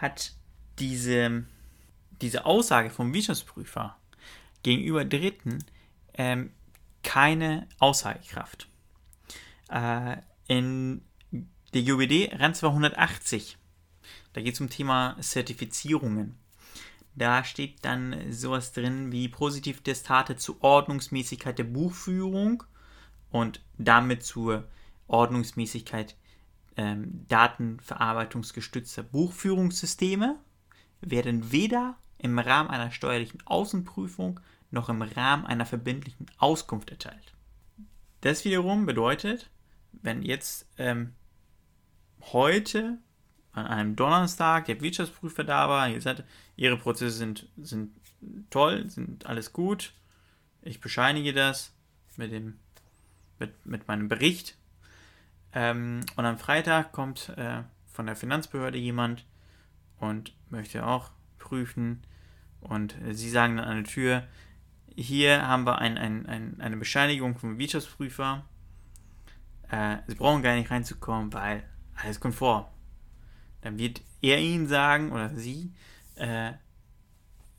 hat 0.00 0.32
diese, 0.78 1.44
diese 2.20 2.46
Aussage 2.46 2.90
vom 2.90 3.12
Wirtschaftsprüfer 3.12 3.96
gegenüber 4.62 5.04
Dritten 5.04 5.64
ähm, 6.14 6.52
keine 7.02 7.68
Aussagekraft. 7.78 8.68
Äh, 9.70 10.16
in 10.46 11.02
der 11.72 11.82
GUBD 11.82 12.30
RAN 12.32 12.54
280, 12.54 13.56
da 14.32 14.40
geht 14.40 14.54
es 14.54 14.60
um 14.60 14.70
Thema 14.70 15.16
Zertifizierungen. 15.20 16.36
Da 17.20 17.44
steht 17.44 17.84
dann 17.84 18.32
sowas 18.32 18.72
drin 18.72 19.12
wie 19.12 19.28
Positivtestate 19.28 20.36
zur 20.36 20.56
Ordnungsmäßigkeit 20.64 21.58
der 21.58 21.64
Buchführung 21.64 22.62
und 23.30 23.62
damit 23.76 24.24
zur 24.24 24.66
Ordnungsmäßigkeit 25.06 26.16
ähm, 26.78 27.26
datenverarbeitungsgestützter 27.28 29.02
Buchführungssysteme 29.02 30.38
werden 31.02 31.52
weder 31.52 31.98
im 32.16 32.38
Rahmen 32.38 32.70
einer 32.70 32.90
steuerlichen 32.90 33.46
Außenprüfung 33.46 34.40
noch 34.70 34.88
im 34.88 35.02
Rahmen 35.02 35.44
einer 35.44 35.66
verbindlichen 35.66 36.24
Auskunft 36.38 36.88
erteilt. 36.90 37.34
Das 38.22 38.46
wiederum 38.46 38.86
bedeutet, 38.86 39.50
wenn 39.92 40.22
jetzt 40.22 40.66
ähm, 40.78 41.12
heute 42.32 42.96
an 43.52 43.66
einem 43.66 43.96
Donnerstag 43.96 44.66
der 44.66 44.80
Wirtschaftsprüfer 44.80 45.44
da 45.44 45.68
war, 45.68 45.88
ihr 45.88 46.00
sagt, 46.00 46.24
ihre 46.56 46.76
Prozesse 46.76 47.16
sind, 47.16 47.48
sind 47.60 47.90
toll, 48.50 48.88
sind 48.88 49.26
alles 49.26 49.52
gut, 49.52 49.92
ich 50.62 50.80
bescheinige 50.80 51.32
das 51.32 51.72
mit, 52.16 52.32
dem, 52.32 52.58
mit, 53.38 53.66
mit 53.66 53.88
meinem 53.88 54.08
Bericht. 54.08 54.56
Ähm, 55.52 56.00
und 56.16 56.24
am 56.24 56.38
Freitag 56.38 56.92
kommt 56.92 57.30
äh, 57.30 57.62
von 57.86 58.06
der 58.06 58.16
Finanzbehörde 58.16 58.78
jemand 58.78 59.24
und 59.98 60.32
möchte 60.48 60.86
auch 60.86 61.10
prüfen. 61.38 62.02
Und 62.60 62.94
sie 63.10 63.30
sagen 63.30 63.56
dann 63.56 63.66
an 63.66 63.82
der 63.82 63.92
Tür, 63.92 64.22
hier 64.94 65.46
haben 65.46 65.64
wir 65.64 65.78
ein, 65.78 65.96
ein, 65.98 66.26
ein, 66.26 66.60
eine 66.60 66.76
Bescheinigung 66.76 67.38
vom 67.38 67.58
Wirtschaftsprüfer. 67.58 68.44
Äh, 69.70 69.96
sie 70.06 70.14
brauchen 70.14 70.42
gar 70.42 70.54
nicht 70.54 70.70
reinzukommen, 70.70 71.32
weil 71.32 71.64
alles 71.94 72.20
konform. 72.20 72.66
Dann 73.62 73.78
wird 73.78 74.00
er 74.22 74.38
ihnen 74.38 74.66
sagen, 74.66 75.12
oder 75.12 75.34
sie, 75.34 75.72
äh, 76.16 76.52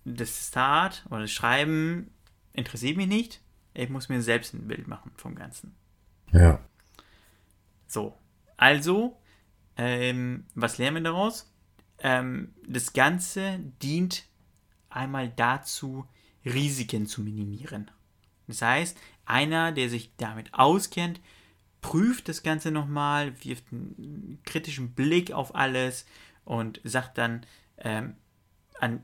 das 0.05 0.47
Start 0.47 1.05
oder 1.09 1.21
das 1.21 1.31
Schreiben 1.31 2.11
interessiert 2.53 2.97
mich 2.97 3.07
nicht. 3.07 3.41
Ich 3.73 3.89
muss 3.89 4.09
mir 4.09 4.21
selbst 4.21 4.53
ein 4.53 4.67
Bild 4.67 4.87
machen 4.87 5.11
vom 5.15 5.35
Ganzen. 5.35 5.75
Ja. 6.31 6.59
So. 7.87 8.17
Also, 8.57 9.17
ähm, 9.77 10.45
was 10.55 10.77
lernen 10.77 10.97
wir 10.97 11.11
daraus? 11.11 11.51
Ähm, 11.99 12.53
das 12.67 12.93
Ganze 12.93 13.59
dient 13.81 14.25
einmal 14.89 15.29
dazu, 15.29 16.05
Risiken 16.45 17.05
zu 17.05 17.21
minimieren. 17.21 17.89
Das 18.47 18.61
heißt, 18.61 18.97
einer, 19.25 19.71
der 19.71 19.89
sich 19.89 20.11
damit 20.17 20.53
auskennt, 20.53 21.21
prüft 21.81 22.29
das 22.29 22.43
Ganze 22.43 22.71
nochmal, 22.71 23.33
wirft 23.43 23.65
einen 23.71 24.39
kritischen 24.45 24.91
Blick 24.93 25.31
auf 25.31 25.55
alles 25.55 26.05
und 26.45 26.79
sagt 26.83 27.17
dann, 27.17 27.45
ähm, 27.77 28.15
an 28.79 29.03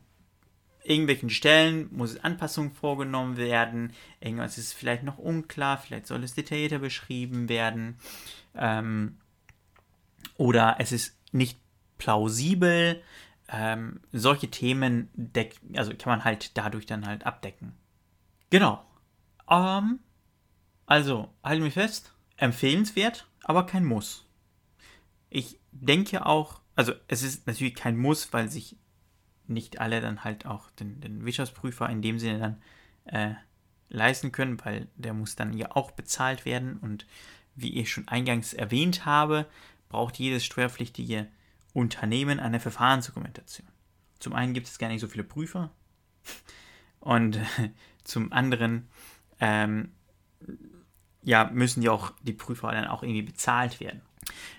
irgendwelchen 0.84 1.30
Stellen 1.30 1.90
muss 1.92 2.18
Anpassungen 2.18 2.72
vorgenommen 2.72 3.38
werden, 3.38 3.94
irgendwas 4.20 4.58
ist 4.58 4.74
vielleicht 4.74 5.04
noch 5.04 5.18
unklar, 5.18 5.78
vielleicht 5.78 6.08
soll 6.08 6.24
es 6.24 6.34
detaillierter 6.34 6.80
beschrieben 6.80 7.50
werden 7.50 7.98
ähm, 8.56 9.18
oder 10.38 10.78
es 10.80 10.92
ist 10.92 11.18
nicht 11.32 11.60
plausibel. 11.98 13.02
Ähm, 13.50 14.02
solche 14.12 14.50
Themen 14.50 15.10
deck, 15.14 15.56
also 15.76 15.94
kann 15.96 16.12
man 16.12 16.26
halt 16.26 16.58
dadurch 16.58 16.86
dann 16.86 17.08
halt 17.08 17.26
abdecken. 17.26 17.74
Genau. 18.50 18.86
Ähm, 19.50 20.00
also, 20.86 21.30
halten 21.44 21.64
wir 21.64 21.72
fest, 21.72 22.14
empfehlenswert, 22.38 23.28
aber 23.44 23.66
kein 23.66 23.86
Muss. 23.86 24.26
Ich 25.30 25.60
denke 25.72 26.26
auch, 26.26 26.62
also 26.76 26.94
es 27.08 27.24
ist 27.24 27.48
natürlich 27.48 27.76
kein 27.76 27.98
Muss, 27.98 28.32
weil 28.32 28.50
sich 28.50 28.78
nicht 29.48 29.80
alle 29.80 30.02
dann 30.02 30.24
halt 30.24 30.46
auch 30.46 30.70
den, 30.72 31.02
den 31.02 31.26
Wirtschaftsprüfer 31.26 31.90
in 31.90 32.02
dem 32.02 32.20
Sinne 32.20 32.40
dann 32.40 32.62
äh, 33.06 33.36
leisten 33.90 34.32
können, 34.32 34.64
weil 34.64 34.88
der 34.96 35.14
muss 35.14 35.36
dann 35.36 35.54
ja 35.54 35.76
auch 35.76 35.92
bezahlt 35.92 36.46
werden 36.46 36.78
und 36.78 37.06
wie 37.56 37.80
ich 37.80 37.92
schon 37.92 38.08
eingangs 38.08 38.54
erwähnt 38.54 39.06
habe, 39.06 39.48
braucht 39.90 40.18
jedes 40.18 40.46
steuerpflichtige 40.46 41.28
Unternehmen 41.74 42.40
eine 42.40 42.60
Verfahrensdokumentation. 42.60 43.68
Zum 44.20 44.34
einen 44.34 44.54
gibt 44.54 44.68
es 44.68 44.78
gar 44.78 44.90
nicht 44.90 45.02
so 45.02 45.08
viele 45.08 45.24
Prüfer 45.24 45.72
und 47.00 47.40
zum 48.04 48.32
anderen 48.34 48.88
ähm, 49.40 49.92
ja, 51.28 51.50
müssen 51.54 51.82
ja 51.82 51.92
auch 51.92 52.12
die 52.24 52.34
Prüfer 52.34 52.72
dann 52.72 52.88
auch 52.88 53.04
irgendwie 53.04 53.22
bezahlt 53.22 53.80
werden. 53.80 54.02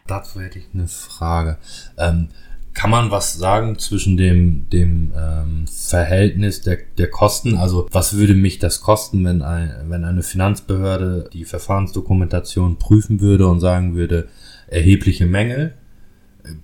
Dazu 0.06 0.40
hätte 0.40 0.58
ich 0.58 0.66
eine 0.72 0.88
Frage. 0.88 1.58
Ähm, 1.96 2.28
kann 2.74 2.90
man 2.90 3.10
was 3.10 3.34
sagen 3.34 3.78
zwischen 3.78 4.16
dem, 4.16 4.70
dem 4.70 5.12
ähm, 5.16 5.66
Verhältnis 5.66 6.60
der, 6.60 6.78
der 6.96 7.10
Kosten? 7.10 7.56
Also 7.56 7.88
was 7.90 8.16
würde 8.16 8.34
mich 8.34 8.58
das 8.58 8.80
kosten, 8.82 9.24
wenn, 9.24 9.42
ein, 9.42 9.86
wenn 9.88 10.04
eine 10.04 10.22
Finanzbehörde 10.22 11.28
die 11.32 11.44
Verfahrensdokumentation 11.44 12.78
prüfen 12.78 13.20
würde 13.20 13.48
und 13.48 13.60
sagen 13.60 13.94
würde, 13.94 14.28
erhebliche 14.68 15.26
Mängel? 15.26 15.74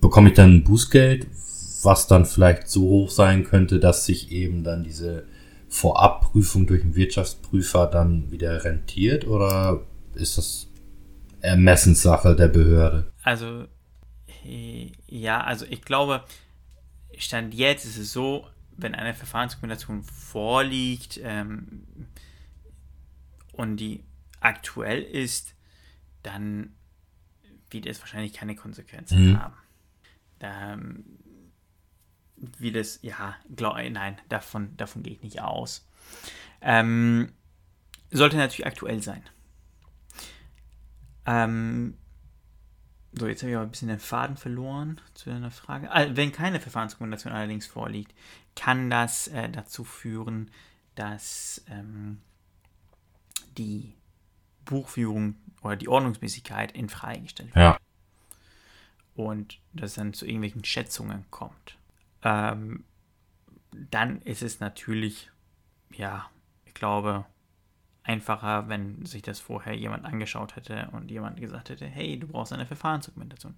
bekomme 0.01 0.29
ich 0.29 0.35
dann 0.35 0.57
ein 0.57 0.65
Bußgeld, 0.65 1.27
was 1.83 2.07
dann 2.07 2.27
vielleicht 2.27 2.69
so 2.69 2.83
hoch 2.83 3.11
sein 3.11 3.45
könnte, 3.45 3.79
dass 3.79 4.07
sich 4.07 4.33
eben 4.33 4.65
dann 4.65 4.85
diese 4.85 5.25
Vorabprüfung 5.69 6.67
durch 6.67 6.83
einen 6.83 6.95
Wirtschaftsprüfer 6.95 7.87
dann 7.87 8.31
wieder 8.31 8.65
rentiert 8.65 9.27
oder 9.27 9.81
ist 10.17 10.39
das 10.39 10.69
Ermessenssache 11.41 12.35
der 12.35 12.49
Behörde. 12.49 13.13
Also, 13.23 13.67
äh, 14.45 14.93
ja, 15.07 15.43
also 15.43 15.67
ich 15.67 15.83
glaube, 15.83 16.25
Stand 17.19 17.55
jetzt 17.55 17.85
ist 17.85 17.99
es 17.99 18.13
so, 18.13 18.49
wenn 18.77 18.95
eine 18.95 19.15
Verfahrensdokumentation 19.15 20.03
vorliegt 20.03 21.21
ähm, 21.23 21.87
und 23.53 23.77
die 23.77 24.03
aktuell 24.41 25.03
ist, 25.03 25.55
dann 26.23 26.75
wird 27.71 27.87
es 27.87 28.01
wahrscheinlich 28.01 28.33
keine 28.33 28.57
Konsequenzen 28.57 29.31
mhm. 29.31 29.41
haben. 29.41 29.55
Da, 30.39 30.73
ähm, 30.73 31.05
wie 32.59 32.73
das, 32.73 32.99
ja, 33.03 33.37
glaub, 33.55 33.77
nein, 33.77 34.19
davon, 34.29 34.77
davon 34.77 35.03
gehe 35.03 35.15
ich 35.15 35.23
nicht 35.23 35.41
aus. 35.41 35.87
Ähm, 36.61 37.33
sollte 38.11 38.37
natürlich 38.37 38.67
aktuell 38.67 39.03
sein. 39.03 39.23
Ähm, 41.27 41.97
so, 43.13 43.29
jetzt 43.29 43.43
habe 43.43 43.51
ich 43.51 43.57
aber 43.57 43.67
ein 43.67 43.71
bisschen 43.71 43.89
den 43.89 44.01
Faden 44.01 44.37
verloren 44.37 45.01
zu 45.15 45.31
deiner 45.31 45.51
Frage. 45.51 45.89
Wenn 46.17 46.33
keine 46.33 46.59
Verfahrensdokumentation 46.59 47.33
allerdings 47.33 47.67
vorliegt, 47.67 48.13
kann 48.57 48.91
das 48.91 49.29
äh, 49.29 49.49
dazu 49.49 49.85
führen, 49.85 50.51
dass 50.97 51.65
ähm, 51.69 52.21
die 53.57 53.95
Buchführung 54.65 55.37
oder 55.63 55.77
die 55.77 55.89
Ordnungsmäßigkeit 55.89 56.73
in 56.73 56.89
Frage 56.89 57.23
gestellt 57.23 57.55
wird. 57.55 57.65
Ja. 57.65 57.79
Und 59.15 59.61
dass 59.73 59.95
dann 59.95 60.13
zu 60.13 60.27
irgendwelchen 60.27 60.65
Schätzungen 60.65 61.25
kommt. 61.31 61.79
Ähm, 62.23 62.85
dann 63.91 64.23
ist 64.23 64.43
es 64.43 64.59
natürlich, 64.59 65.31
ja, 65.93 66.29
ich 66.65 66.75
glaube, 66.75 67.27
einfacher, 68.05 68.69
wenn 68.69 69.05
sich 69.07 69.23
das 69.23 69.41
vorher 69.41 69.75
jemand 69.75 70.05
angeschaut 70.05 70.57
hätte 70.57 70.89
und 70.93 71.11
jemand 71.11 71.41
gesagt 71.41 71.71
hätte, 71.71 71.87
hey, 71.87 72.19
du 72.19 72.29
brauchst 72.29 72.53
eine 72.53 72.67
Verfahrensdokumentation. 72.67 73.55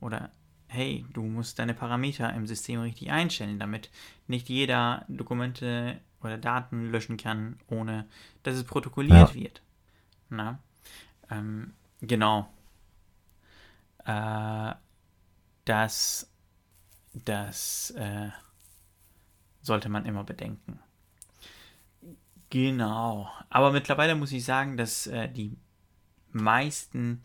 Oder 0.00 0.30
hey, 0.68 1.04
du 1.12 1.22
musst 1.22 1.58
deine 1.58 1.74
Parameter 1.74 2.32
im 2.34 2.46
System 2.46 2.80
richtig 2.80 3.10
einstellen, 3.10 3.58
damit 3.58 3.90
nicht 4.26 4.48
jeder 4.48 5.04
Dokumente 5.08 6.00
oder 6.22 6.36
Daten 6.36 6.90
löschen 6.90 7.16
kann, 7.16 7.58
ohne 7.68 8.06
dass 8.42 8.56
es 8.56 8.64
protokolliert 8.64 9.30
ja. 9.30 9.34
wird. 9.34 9.62
Na? 10.28 10.58
Ähm, 11.30 11.72
genau. 12.00 12.48
Äh, 14.04 14.74
das 15.64 16.30
das 17.24 17.90
äh, 17.92 18.30
sollte 19.62 19.88
man 19.88 20.06
immer 20.06 20.24
bedenken. 20.24 20.80
Genau. 22.50 23.28
Aber 23.50 23.72
mittlerweile 23.72 24.14
muss 24.14 24.32
ich 24.32 24.44
sagen, 24.44 24.76
dass 24.76 25.06
äh, 25.06 25.28
die 25.28 25.56
meisten 26.32 27.22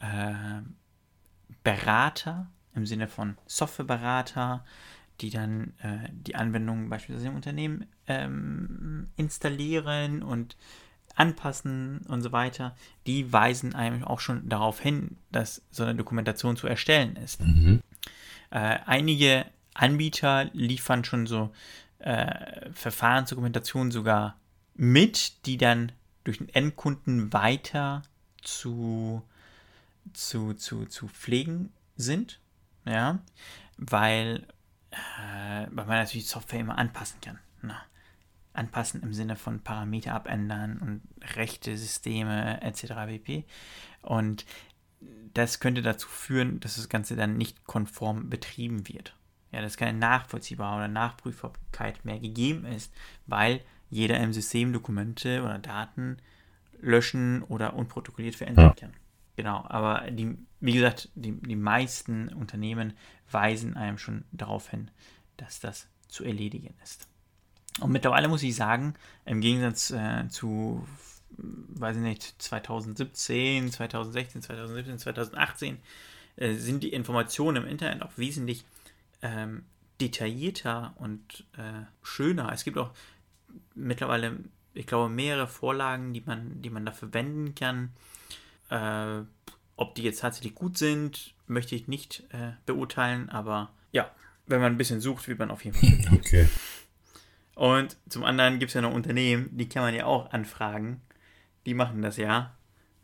äh, 0.00 0.62
Berater 1.62 2.46
im 2.74 2.86
Sinne 2.86 3.08
von 3.08 3.36
Softwareberater, 3.46 4.64
die 5.20 5.30
dann 5.30 5.74
äh, 5.82 6.08
die 6.12 6.36
Anwendungen 6.36 6.88
beispielsweise 6.88 7.28
im 7.28 7.34
Unternehmen 7.36 7.86
ähm, 8.06 9.08
installieren 9.16 10.22
und 10.22 10.56
anpassen 11.16 11.98
und 12.08 12.22
so 12.22 12.30
weiter, 12.30 12.76
die 13.06 13.32
weisen 13.32 13.74
einem 13.74 14.04
auch 14.04 14.20
schon 14.20 14.48
darauf 14.48 14.80
hin, 14.80 15.16
dass 15.32 15.62
so 15.70 15.82
eine 15.82 15.96
Dokumentation 15.96 16.56
zu 16.56 16.68
erstellen 16.68 17.16
ist. 17.16 17.40
Mhm. 17.40 17.82
Äh, 18.50 18.78
einige 18.86 19.46
Anbieter 19.74 20.44
liefern 20.52 21.04
schon 21.04 21.26
so 21.26 21.50
äh, 21.98 22.70
Verfahrensdokumentation 22.72 23.90
sogar 23.90 24.36
mit, 24.74 25.46
die 25.46 25.58
dann 25.58 25.92
durch 26.24 26.38
den 26.38 26.48
Endkunden 26.50 27.32
weiter 27.32 28.02
zu, 28.42 29.22
zu, 30.12 30.54
zu, 30.54 30.86
zu 30.86 31.08
pflegen 31.08 31.72
sind. 31.96 32.40
Ja, 32.84 33.18
weil, 33.76 34.46
äh, 34.90 35.66
weil 35.70 35.86
man 35.86 35.98
natürlich 35.98 36.28
Software 36.28 36.60
immer 36.60 36.78
anpassen 36.78 37.20
kann. 37.20 37.38
Na, 37.62 37.74
ne? 37.74 37.80
anpassen 38.52 39.02
im 39.02 39.14
Sinne 39.14 39.36
von 39.36 39.60
Parameter 39.60 40.14
abändern 40.14 40.78
und 40.78 41.02
rechte 41.36 41.76
Systeme 41.76 42.60
etc. 42.60 42.94
pp. 43.06 43.44
Und 44.02 44.44
das 45.34 45.60
könnte 45.60 45.82
dazu 45.82 46.08
führen, 46.08 46.60
dass 46.60 46.76
das 46.76 46.88
Ganze 46.88 47.14
dann 47.14 47.36
nicht 47.36 47.64
konform 47.64 48.28
betrieben 48.28 48.88
wird. 48.88 49.14
Ja, 49.50 49.62
dass 49.62 49.76
keine 49.76 49.98
nachvollziehbare 49.98 50.76
oder 50.76 50.88
Nachprüfbarkeit 50.88 52.04
mehr 52.04 52.18
gegeben 52.18 52.66
ist, 52.66 52.92
weil 53.26 53.60
jeder 53.88 54.18
im 54.18 54.32
System 54.32 54.72
Dokumente 54.72 55.42
oder 55.42 55.58
Daten 55.58 56.18
löschen 56.80 57.42
oder 57.44 57.74
unprotokolliert 57.74 58.34
verändern 58.34 58.66
ja. 58.66 58.74
kann. 58.74 58.92
Genau, 59.36 59.64
aber 59.68 60.10
die, 60.10 60.36
wie 60.60 60.72
gesagt, 60.72 61.08
die, 61.14 61.32
die 61.32 61.56
meisten 61.56 62.28
Unternehmen 62.28 62.92
weisen 63.30 63.76
einem 63.76 63.96
schon 63.96 64.24
darauf 64.32 64.68
hin, 64.68 64.90
dass 65.36 65.60
das 65.60 65.88
zu 66.08 66.24
erledigen 66.24 66.74
ist. 66.82 67.08
Und 67.80 67.92
mittlerweile 67.92 68.28
muss 68.28 68.42
ich 68.42 68.54
sagen, 68.54 68.94
im 69.24 69.40
Gegensatz 69.40 69.90
äh, 69.90 70.28
zu 70.28 70.86
weiß 71.38 71.96
ich 71.96 72.02
nicht, 72.02 72.34
2017, 72.42 73.70
2016, 73.70 74.42
2017, 74.42 74.98
2018 74.98 75.78
äh, 76.36 76.54
sind 76.54 76.82
die 76.82 76.92
Informationen 76.92 77.64
im 77.64 77.68
Internet 77.68 78.02
auch 78.02 78.12
wesentlich 78.16 78.64
ähm, 79.22 79.64
detaillierter 80.00 80.94
und 80.96 81.46
äh, 81.56 81.84
schöner. 82.02 82.52
Es 82.52 82.64
gibt 82.64 82.78
auch 82.78 82.92
mittlerweile, 83.74 84.38
ich 84.74 84.86
glaube, 84.86 85.12
mehrere 85.12 85.48
Vorlagen, 85.48 86.12
die 86.12 86.20
man, 86.20 86.62
die 86.62 86.70
man 86.70 86.86
dafür 86.86 87.08
verwenden 87.08 87.54
kann. 87.54 87.90
Äh, 88.70 89.24
ob 89.76 89.94
die 89.94 90.02
jetzt 90.02 90.20
tatsächlich 90.20 90.54
gut 90.54 90.76
sind, 90.78 91.34
möchte 91.46 91.74
ich 91.74 91.88
nicht 91.88 92.24
äh, 92.30 92.52
beurteilen, 92.66 93.30
aber 93.30 93.70
ja, 93.92 94.10
wenn 94.46 94.60
man 94.60 94.72
ein 94.72 94.78
bisschen 94.78 95.00
sucht, 95.00 95.28
wird 95.28 95.38
man 95.38 95.50
auf 95.50 95.64
jeden 95.64 95.76
Fall. 95.76 96.18
Okay. 96.18 96.48
Und 97.54 97.96
zum 98.08 98.22
anderen 98.22 98.60
gibt 98.60 98.70
es 98.70 98.74
ja 98.74 98.82
noch 98.82 98.94
Unternehmen, 98.94 99.48
die 99.50 99.68
kann 99.68 99.82
man 99.82 99.92
ja 99.92 100.04
auch 100.04 100.30
anfragen 100.30 101.00
die 101.68 101.74
machen 101.74 102.00
das 102.00 102.16
ja, 102.16 102.54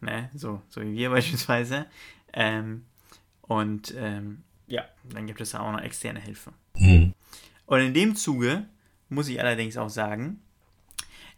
ne? 0.01 0.31
so, 0.35 0.63
so 0.71 0.81
wie 0.81 0.95
wir 0.95 1.11
beispielsweise. 1.11 1.85
Ähm, 2.33 2.87
und 3.43 3.95
ähm, 3.97 4.43
ja, 4.67 4.85
dann 5.05 5.27
gibt 5.27 5.41
es 5.41 5.51
da 5.51 5.61
auch 5.61 5.73
noch 5.73 5.81
externe 5.81 6.21
Hilfe. 6.21 6.53
Mhm. 6.77 7.15
Und 7.67 7.81
in 7.81 7.95
dem 7.95 8.17
Zuge 8.17 8.67
muss 9.09 9.29
ich 9.29 9.41
allerdings 9.41 9.77
auch 9.77 9.89
sagen, 9.89 10.41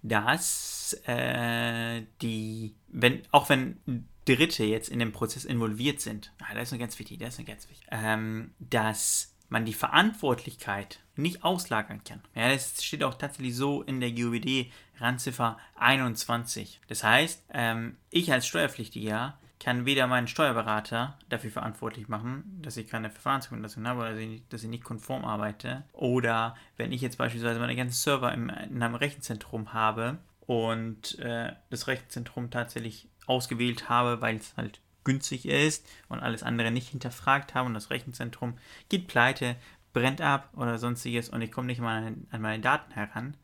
dass 0.03 0.99
äh, 1.07 2.03
die, 2.23 2.75
wenn, 2.89 3.23
auch 3.33 3.49
wenn 3.49 4.07
Dritte 4.25 4.65
jetzt 4.65 4.89
in 4.89 4.99
dem 4.99 5.13
Prozess 5.13 5.45
involviert 5.45 6.01
sind, 6.01 6.33
ah, 6.41 6.55
das 6.55 6.65
ist 6.65 6.73
nur 6.73 6.81
ganz 6.81 6.99
wichtig, 6.99 7.19
das 7.19 7.31
ist 7.31 7.39
nur 7.39 7.47
ganz 7.47 7.69
wichtig, 7.69 7.87
ähm, 7.91 8.53
dass 8.59 9.35
man 9.49 9.65
die 9.65 9.75
Verantwortlichkeit 9.75 11.01
nicht 11.15 11.45
auslagern 11.45 12.03
kann. 12.05 12.21
Ja, 12.35 12.49
das 12.49 12.83
steht 12.83 13.05
auch 13.05 13.15
tatsächlich 13.15 13.55
so 13.55 13.83
in 13.83 14.01
der 14.01 14.13
GUBD 14.13 14.73
Randziffer 14.99 15.59
21. 15.77 16.81
Das 16.89 17.05
heißt, 17.05 17.45
ähm, 17.53 17.97
ich 18.11 18.33
als 18.33 18.47
Steuerpflichtiger 18.47 19.39
kann 19.59 19.87
weder 19.87 20.07
meinen 20.07 20.29
Steuerberater 20.29 21.19
dafür 21.29 21.51
verantwortlich 21.51 22.09
machen, 22.09 22.61
dass 22.63 22.77
ich 22.77 22.89
keine 22.89 23.11
Verfahrensdokumentation 23.11 23.89
habe 23.89 24.01
oder 24.01 24.11
dass 24.11 24.21
ich, 24.21 24.29
nicht, 24.29 24.53
dass 24.53 24.63
ich 24.63 24.69
nicht 24.69 24.85
konform 24.85 25.25
arbeite. 25.25 25.85
Oder 25.93 26.57
wenn 26.77 26.93
ich 26.93 27.01
jetzt 27.01 27.19
beispielsweise 27.19 27.59
meine 27.59 27.77
ganzen 27.77 27.95
Server 27.95 28.33
im, 28.33 28.51
in 28.51 28.83
einem 28.83 28.95
Rechenzentrum 28.95 29.73
habe 29.73 30.19
und 30.41 31.19
äh, 31.19 31.53
das 31.71 31.87
Rechenzentrum 31.87 32.51
tatsächlich 32.51 33.09
ausgewählt 33.27 33.89
habe, 33.89 34.21
weil 34.21 34.37
es 34.37 34.57
halt 34.57 34.81
günstig 35.05 35.47
ist 35.47 35.87
und 36.09 36.21
alles 36.21 36.43
andere 36.43 36.71
nicht 36.71 36.89
hinterfragt 36.89 37.55
habe 37.55 37.67
und 37.67 37.75
das 37.75 37.91
Rechenzentrum 37.91 38.59
geht 38.89 39.07
pleite, 39.07 39.57
brennt 39.93 40.21
ab 40.21 40.51
oder 40.55 40.79
sonstiges 40.79 41.31
und 41.31 41.41
ich 41.41 41.51
komme 41.51 41.69
nicht 41.69 41.81
mal 41.81 42.15
an 42.31 42.41
meine 42.43 42.61
Daten 42.61 42.93
heran, 42.93 43.37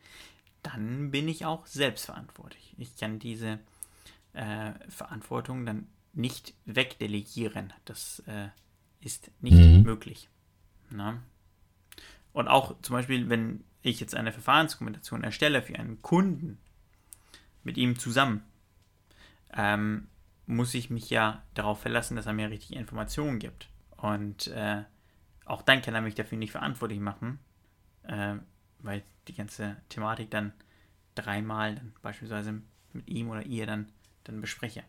dann 0.62 1.10
bin 1.10 1.28
ich 1.28 1.46
auch 1.46 1.66
selbstverantwortlich. 1.66 2.74
Ich 2.78 2.96
kann 2.96 3.18
diese 3.18 3.58
äh, 4.34 4.72
Verantwortung 4.88 5.66
dann 5.66 5.86
nicht 6.12 6.54
wegdelegieren. 6.64 7.72
Das 7.84 8.22
äh, 8.26 8.48
ist 9.00 9.30
nicht 9.40 9.56
mhm. 9.56 9.82
möglich. 9.82 10.28
Na? 10.90 11.22
Und 12.32 12.48
auch 12.48 12.80
zum 12.82 12.94
Beispiel, 12.94 13.28
wenn 13.28 13.64
ich 13.82 14.00
jetzt 14.00 14.14
eine 14.14 14.32
Verfahrensdokumentation 14.32 15.24
erstelle 15.24 15.62
für 15.62 15.78
einen 15.78 16.00
Kunden 16.02 16.58
mit 17.62 17.76
ihm 17.76 17.98
zusammen, 17.98 18.42
ähm, 19.54 20.08
muss 20.46 20.74
ich 20.74 20.90
mich 20.90 21.10
ja 21.10 21.42
darauf 21.54 21.80
verlassen, 21.80 22.16
dass 22.16 22.26
er 22.26 22.32
mir 22.32 22.50
richtige 22.50 22.78
Informationen 22.78 23.38
gibt. 23.38 23.68
Und 23.96 24.48
äh, 24.48 24.82
auch 25.44 25.62
dann 25.62 25.82
kann 25.82 25.94
er 25.94 26.00
mich 26.00 26.14
dafür 26.14 26.38
nicht 26.38 26.52
verantwortlich 26.52 27.00
machen, 27.00 27.38
äh, 28.04 28.36
weil 28.78 29.02
die 29.28 29.34
ganze 29.34 29.76
Thematik 29.88 30.30
dann 30.30 30.52
dreimal 31.14 31.74
dann 31.76 31.92
beispielsweise 32.02 32.62
mit 32.92 33.08
ihm 33.08 33.28
oder 33.30 33.44
ihr 33.44 33.66
dann, 33.66 33.90
dann 34.24 34.40
bespreche. 34.40 34.82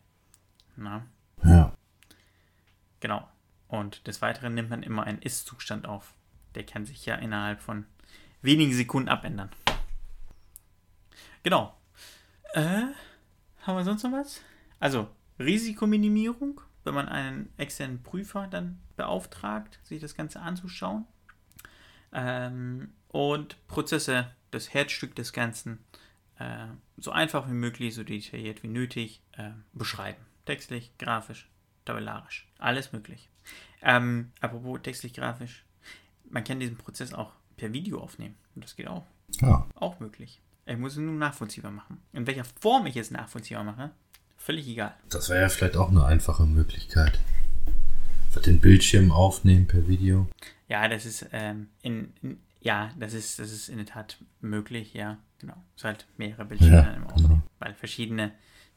Na? 0.75 1.05
Ja. 1.43 1.75
Genau. 2.99 3.27
Und 3.67 4.07
des 4.07 4.21
Weiteren 4.21 4.53
nimmt 4.53 4.69
man 4.69 4.83
immer 4.83 5.03
einen 5.03 5.21
Ist-Zustand 5.21 5.88
auf. 5.88 6.13
Der 6.55 6.65
kann 6.65 6.86
sich 6.86 7.05
ja 7.05 7.15
innerhalb 7.15 7.62
von 7.62 7.86
wenigen 8.41 8.73
Sekunden 8.73 9.09
abändern. 9.09 9.49
Genau. 11.41 11.75
Äh, 12.53 12.83
haben 13.62 13.77
wir 13.77 13.83
sonst 13.83 14.03
noch 14.03 14.12
was? 14.12 14.41
Also, 14.79 15.09
Risikominimierung, 15.39 16.62
wenn 16.83 16.93
man 16.93 17.09
einen 17.09 17.51
externen 17.57 18.03
Prüfer 18.03 18.47
dann 18.47 18.79
beauftragt, 18.95 19.79
sich 19.83 19.99
das 19.99 20.15
Ganze 20.15 20.41
anzuschauen. 20.41 21.05
Ähm, 22.12 22.93
und 23.07 23.67
Prozesse, 23.67 24.31
das 24.51 24.73
Herzstück 24.73 25.15
des 25.15 25.33
Ganzen, 25.33 25.83
äh, 26.38 26.67
so 26.97 27.12
einfach 27.12 27.47
wie 27.49 27.53
möglich, 27.53 27.95
so 27.95 28.03
detailliert 28.03 28.63
wie 28.63 28.67
nötig 28.67 29.21
äh, 29.33 29.51
beschreiben. 29.73 30.23
Textlich, 30.45 30.91
grafisch, 30.97 31.49
tabellarisch. 31.86 32.47
Alles 32.60 32.91
möglich. 32.91 33.29
Ähm, 33.82 34.32
apropos 34.41 34.82
textlich, 34.82 35.13
grafisch. 35.13 35.65
Man 36.29 36.43
kann 36.43 36.60
diesen 36.60 36.77
Prozess 36.77 37.13
auch 37.13 37.32
per 37.58 37.71
Video 37.73 37.99
aufnehmen. 38.01 38.36
Und 38.56 38.63
das 38.63 38.75
geht 38.75 38.88
auch. 38.88 39.06
Ja. 39.41 39.67
Auch 39.75 39.99
möglich. 39.99 40.41
Ich 40.65 40.77
muss 40.77 40.93
es 40.93 40.99
nur 40.99 41.13
nachvollziehbar 41.13 41.71
machen. 41.71 42.01
In 42.13 42.25
welcher 42.27 42.45
Form 42.62 42.86
ich 42.86 42.95
es 42.95 43.12
nachvollziehbar 43.12 43.63
mache, 43.63 43.91
völlig 44.38 44.67
egal. 44.67 44.95
Das 45.10 45.29
wäre 45.29 45.41
ja 45.41 45.49
vielleicht 45.49 45.75
auch 45.75 45.89
eine 45.89 46.06
einfache 46.06 46.45
Möglichkeit. 46.45 47.19
Wird 48.34 48.45
den 48.45 48.60
Bildschirm 48.60 49.12
aufnehmen 49.12 49.67
per 49.67 49.88
Video. 49.88 50.27
Ja, 50.67 50.88
das 50.88 51.06
ist 51.06 51.27
ähm, 51.32 51.69
in, 51.82 52.13
in, 52.21 52.39
ja, 52.62 52.91
das 52.97 53.13
ist, 53.13 53.39
das 53.39 53.51
ist 53.51 53.69
in 53.69 53.77
der 53.77 53.86
Tat 53.86 54.17
möglich, 54.41 54.93
ja, 54.93 55.17
genau. 55.39 55.56
Es 55.75 55.82
ist 55.82 55.86
halt 55.86 56.08
mehrere 56.17 56.45
Bildschirme 56.45 56.75
Ja, 56.77 56.93
im 56.93 57.06
Aufnehmen, 57.08 57.27
genau. 57.29 57.43
weil 57.60 57.73
verschiedene, 57.73 58.32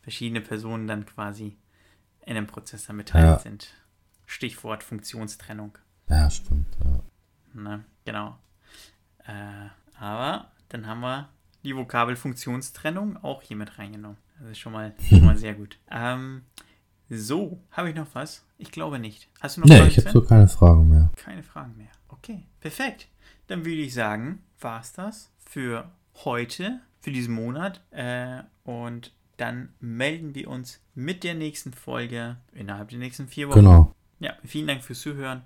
verschiedene 0.06 0.40
Personen 0.40 0.86
dann 0.86 1.04
quasi 1.04 1.56
in 2.24 2.36
dem 2.36 2.46
Prozess 2.46 2.86
dann 2.86 2.96
beteiligt 2.96 3.28
Ja. 3.28 3.38
sind. 3.40 3.74
Stichwort 4.24 4.84
Funktionstrennung. 4.84 5.76
Ja, 6.08 6.30
stimmt. 6.30 6.68
Ja. 6.84 7.00
Ne? 7.60 7.84
Genau. 8.04 8.38
Äh, 9.26 9.68
aber 9.98 10.52
dann 10.68 10.86
haben 10.86 11.00
wir 11.00 11.28
die 11.64 11.74
Vokabelfunktionstrennung 11.74 13.16
auch 13.24 13.42
hier 13.42 13.56
mit 13.56 13.78
reingenommen. 13.80 14.16
Das 14.38 14.50
ist 14.50 14.58
schon 14.58 14.72
mal, 14.74 14.94
schon 15.08 15.24
mal 15.24 15.36
sehr 15.36 15.54
gut. 15.54 15.76
Ähm, 15.90 16.42
so, 17.08 17.60
habe 17.72 17.90
ich 17.90 17.96
noch 17.96 18.14
was? 18.14 18.44
Ich 18.58 18.70
glaube 18.70 19.00
nicht. 19.00 19.28
Hast 19.40 19.56
du 19.56 19.62
noch 19.62 19.68
Nee, 19.68 19.76
Fragen, 19.78 19.90
ich 19.90 19.98
habe 19.98 20.10
so 20.10 20.22
keine 20.22 20.46
Fragen 20.46 20.88
mehr. 20.88 21.10
Keine 21.16 21.42
Fragen 21.42 21.76
mehr. 21.76 21.90
Okay, 22.08 22.46
perfekt. 22.60 23.08
Dann 23.48 23.64
würde 23.64 23.80
ich 23.80 23.92
sagen, 23.94 24.44
war 24.60 24.80
es 24.80 24.92
das 24.92 25.32
für 25.44 25.90
heute, 26.24 26.80
für 27.00 27.10
diesen 27.10 27.34
Monat. 27.34 27.80
Äh, 27.90 28.42
und 28.62 29.12
dann 29.36 29.70
melden 29.80 30.34
wir 30.34 30.48
uns 30.48 30.80
mit 30.94 31.24
der 31.24 31.34
nächsten 31.34 31.72
Folge 31.72 32.36
innerhalb 32.52 32.88
der 32.88 32.98
nächsten 32.98 33.28
vier 33.28 33.48
Wochen. 33.48 33.60
Genau. 33.60 33.94
Ja, 34.18 34.32
vielen 34.44 34.66
Dank 34.66 34.82
fürs 34.82 35.00
Zuhören 35.00 35.42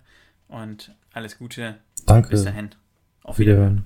und 0.48 0.94
alles 1.12 1.38
Gute. 1.38 1.78
Danke. 2.06 2.30
Bis 2.30 2.44
dahin. 2.44 2.70
Auf 3.22 3.38
Wiederhören. 3.38 3.78